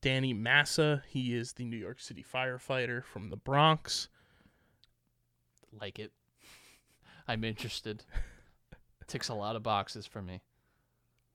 [0.00, 1.02] Danny Massa.
[1.08, 4.08] He is the New York City firefighter from the Bronx.
[5.80, 6.12] like it.
[7.28, 8.04] I'm interested.
[9.06, 10.40] Ticks a lot of boxes for me.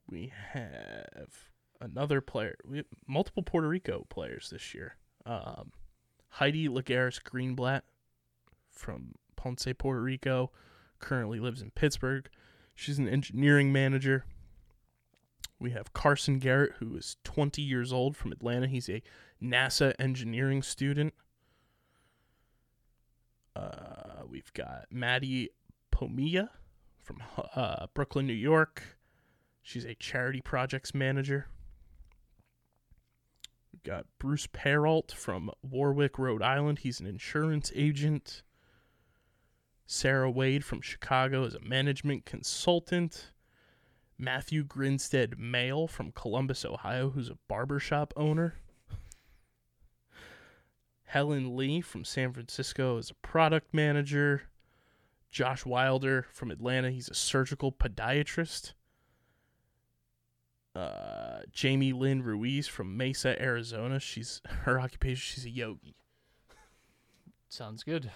[0.10, 2.56] We have another player.
[2.66, 4.96] We have multiple Puerto Rico players this year.
[5.26, 5.72] Um,
[6.30, 7.82] Heidi Lagares Greenblatt
[8.72, 10.52] from Ponce, Puerto Rico,
[11.00, 12.30] currently lives in Pittsburgh.
[12.74, 14.26] She's an engineering manager.
[15.60, 18.68] We have Carson Garrett, who is 20 years old from Atlanta.
[18.68, 19.04] He's a
[19.44, 21.14] NASA engineering student.
[23.56, 25.50] Uh, we've got Maddy
[25.92, 26.50] Pomilla
[26.98, 27.22] from
[27.56, 28.99] uh, Brooklyn, New York.
[29.70, 31.46] She's a charity projects manager.
[33.72, 36.80] We've got Bruce Perreault from Warwick, Rhode Island.
[36.80, 38.42] He's an insurance agent.
[39.86, 43.32] Sarah Wade from Chicago is a management consultant.
[44.18, 48.56] Matthew Grinstead Mayle from Columbus, Ohio, who's a barbershop owner.
[51.04, 54.50] Helen Li from San Francisco is a product manager.
[55.30, 58.74] Josh Wilder from Atlanta, he's a surgical podiatrist.
[60.80, 64.00] Uh, Jamie Lynn Ruiz from Mesa, Arizona.
[64.00, 65.36] She's her occupation.
[65.36, 65.96] She's a yogi.
[67.50, 68.12] Sounds good.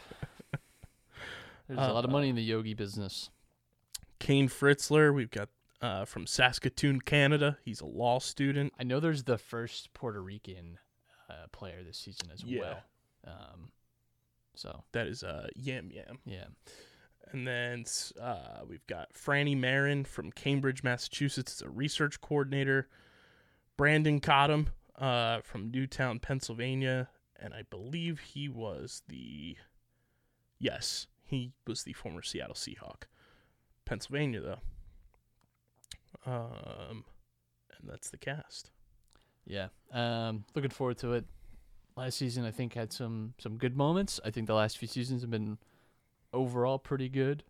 [1.67, 3.29] There's a lot of money in the yogi business.
[4.19, 5.49] Kane Fritzler, we've got
[5.81, 7.57] uh, from Saskatoon, Canada.
[7.63, 8.73] He's a law student.
[8.79, 10.77] I know there's the first Puerto Rican
[11.29, 12.59] uh, player this season as Yeah.
[12.61, 12.83] well.
[13.25, 13.71] Um,
[14.55, 16.19] so That is uh, Yam Yam.
[16.25, 16.45] yeah,
[17.31, 17.85] And then
[18.21, 22.87] uh, we've got Frannie Marin from Cambridge, Massachusetts, as a research coordinator.
[23.75, 24.69] Brandon Cottom
[24.99, 27.09] uh, from Newtown, Pennsylvania,
[27.39, 29.57] and I believe he was the
[30.59, 33.03] yes, he was the former Seattle Seahawk.
[33.85, 34.59] Pennsylvania though.
[36.31, 37.03] Um,
[37.77, 38.71] and that's the cast.
[39.45, 39.67] yeah.
[39.91, 41.25] Um, looking forward to it.
[41.97, 44.19] Last season, I think had some some good moments.
[44.23, 45.57] I think the last few seasons have been
[46.33, 47.43] overall pretty good.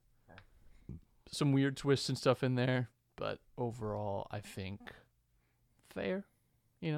[1.31, 4.79] Some weird twists and stuff in there, but overall, I think
[5.89, 6.25] fair.
[6.79, 6.91] You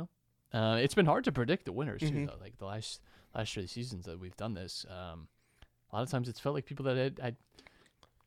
[0.53, 2.07] know, uh, it's been hard to predict the winners too.
[2.11, 2.27] Mhm.
[2.27, 3.01] Though, like the last
[3.33, 5.27] last three seasons that we've done this, um,
[5.91, 7.35] a lot of times it's felt like people that I, I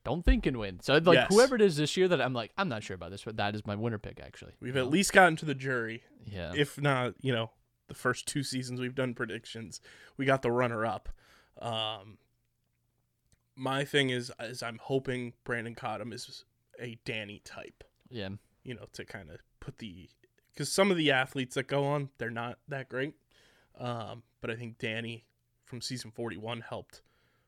[0.05, 0.81] don't think can win.
[0.81, 1.29] So like Yes.
[1.29, 3.55] whoever it is this year that I'm like I'm not sure about this, but that
[3.55, 4.53] is my winner pick actually.
[4.61, 4.89] We've at know?
[4.89, 6.05] least gotten to the jury.
[6.25, 7.51] yeah if not, you know,
[7.89, 9.81] the first two seasons we've done predictions,
[10.17, 11.09] we got the runner up.
[11.61, 12.19] Um,
[13.59, 16.45] my thing is, is I'm hoping Brandon Cottom is
[16.81, 18.29] a Danny type, yeah
[18.65, 20.09] you know, to kind of put the
[20.53, 23.15] because some of the athletes that go on, they're not that great.
[23.79, 25.25] Um, but I think Danny
[25.65, 27.01] from season 41 helped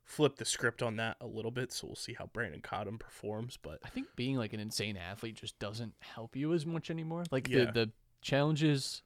[0.04, 1.72] flip the script on that a little bit.
[1.72, 3.58] So we'll see how Brandon Cottom performs.
[3.60, 7.24] But I think being like an insane athlete just doesn't help you as much anymore.
[7.30, 7.66] Like Yeah.
[7.66, 7.90] the the
[8.22, 9.02] challenges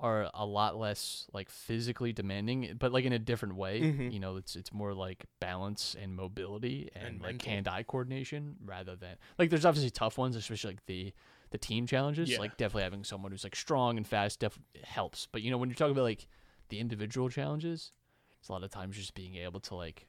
[0.00, 3.80] are a lot less like physically demanding, but like in a different way.
[3.80, 4.12] Mhm.
[4.12, 8.56] You know, it's it's more like balance and mobility and, And like hand eye coordination
[8.64, 11.12] rather than like there's obviously tough ones, especially like the
[11.50, 12.30] the team challenges.
[12.30, 12.38] Yeah.
[12.38, 15.26] Like definitely having someone who's like strong and fast definitely helps.
[15.32, 16.28] But you know, when you're talking about like
[16.68, 17.92] the individual challenges,
[18.38, 20.06] it's a lot of times just being able to like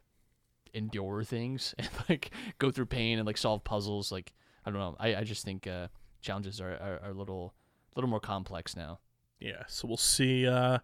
[0.73, 4.11] endure things and like go through pain and like solve puzzles.
[4.11, 4.33] Like
[4.65, 4.95] I don't know.
[4.99, 5.87] I, I just think uh,
[6.21, 7.55] challenges are, are, are a little
[7.95, 8.99] little more complex now.
[9.39, 10.79] Yeah, so we'll see uh,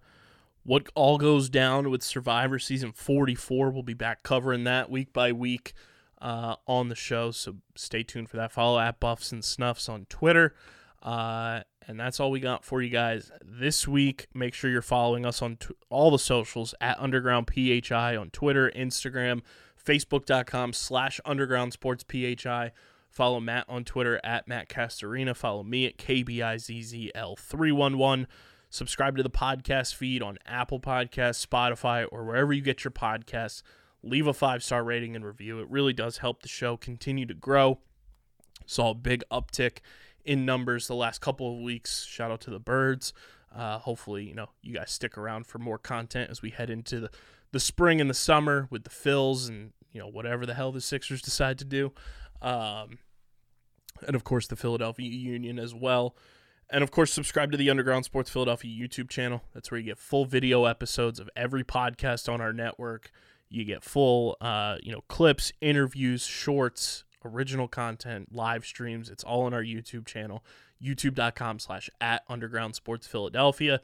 [0.63, 3.69] what all goes down with Survivor Season 44.
[3.71, 5.73] We'll be back covering that week by week
[6.21, 8.51] uh, on the show, so stay tuned for that.
[8.51, 10.55] Follow at Buffs and Snuffs on Twitter.
[11.03, 14.27] Uh, and that's all we got for you guys this week.
[14.33, 18.71] Make sure you're following us on t- all the socials at Underground PHI on Twitter,
[18.75, 19.41] Instagram,
[19.83, 22.71] Facebook.com slash Underground Sports PHI.
[23.15, 25.33] Follow Matt on Twitter at Matt Castorina.
[25.33, 28.25] Follow me at KBIZZL311.
[28.69, 33.61] Subscribe to the podcast feed on Apple Podcasts, Spotify, or wherever you get your podcasts.
[34.03, 35.61] Leave a five star rating and review.
[35.61, 37.79] It really does help the show continue to grow.
[38.65, 39.77] Saw a big uptick
[40.25, 42.03] in numbers the last couple of weeks.
[42.03, 43.13] Shout out to the birds.
[43.55, 46.99] Uh, hopefully, you know, you guys stick around for more content as we head into
[46.99, 47.09] the,
[47.53, 50.81] the spring and the summer with the Phils and, you know, whatever the hell the
[50.81, 51.93] Sixers decide to do.
[52.41, 52.99] Um,
[54.05, 56.15] and of course, the Philadelphia Union as well.
[56.69, 59.43] And of course, subscribe to the Underground Sports Philadelphia YouTube channel.
[59.53, 63.11] That's where you get full video episodes of every podcast on our network.
[63.49, 69.09] You get full, uh, you know, clips, interviews, shorts, original content, live streams.
[69.09, 70.43] It's all on our YouTube channel,
[70.83, 73.79] youtube.com slash at Underground Sports Philadelphia.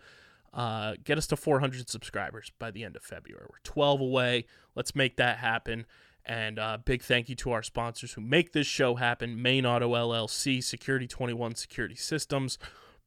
[0.54, 3.46] Uh, get us to 400 subscribers by the end of February.
[3.50, 4.46] We're 12 away.
[4.76, 5.86] Let's make that happen.
[6.26, 9.96] And uh, big thank you to our sponsors who make this show happen Main Auto
[9.96, 12.60] LLC, Security 21 Security Systems,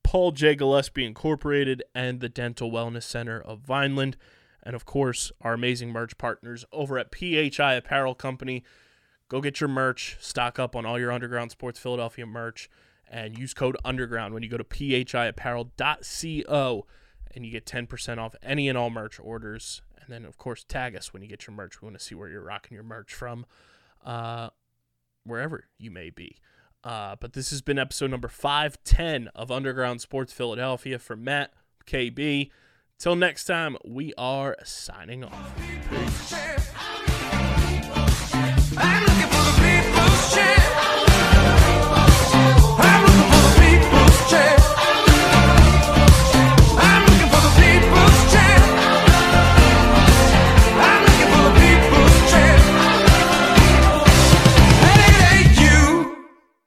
[0.02, 0.56] Paul J.
[0.56, 4.16] Gillespie Incorporated, and the Dental Wellness Center of Vineland.
[4.62, 8.64] And of course, our amazing merch partners over at PHI Apparel Company.
[9.28, 12.68] Go get your merch, stock up on all your Underground Sports Philadelphia merch,
[13.08, 16.86] and use code UNDERGROUND when you go to phiapparel.co
[17.34, 19.82] and you get 10% off any and all merch orders.
[20.00, 21.80] And then, of course, tag us when you get your merch.
[21.80, 23.46] We want to see where you're rocking your merch from,
[24.04, 24.50] uh,
[25.24, 26.36] wherever you may be.
[26.82, 31.52] Uh, but this has been episode number 510 of Underground Sports Philadelphia for Matt,
[31.86, 32.50] KB.
[32.98, 35.58] Till next time, we are signing off.
[36.28, 36.53] Champ.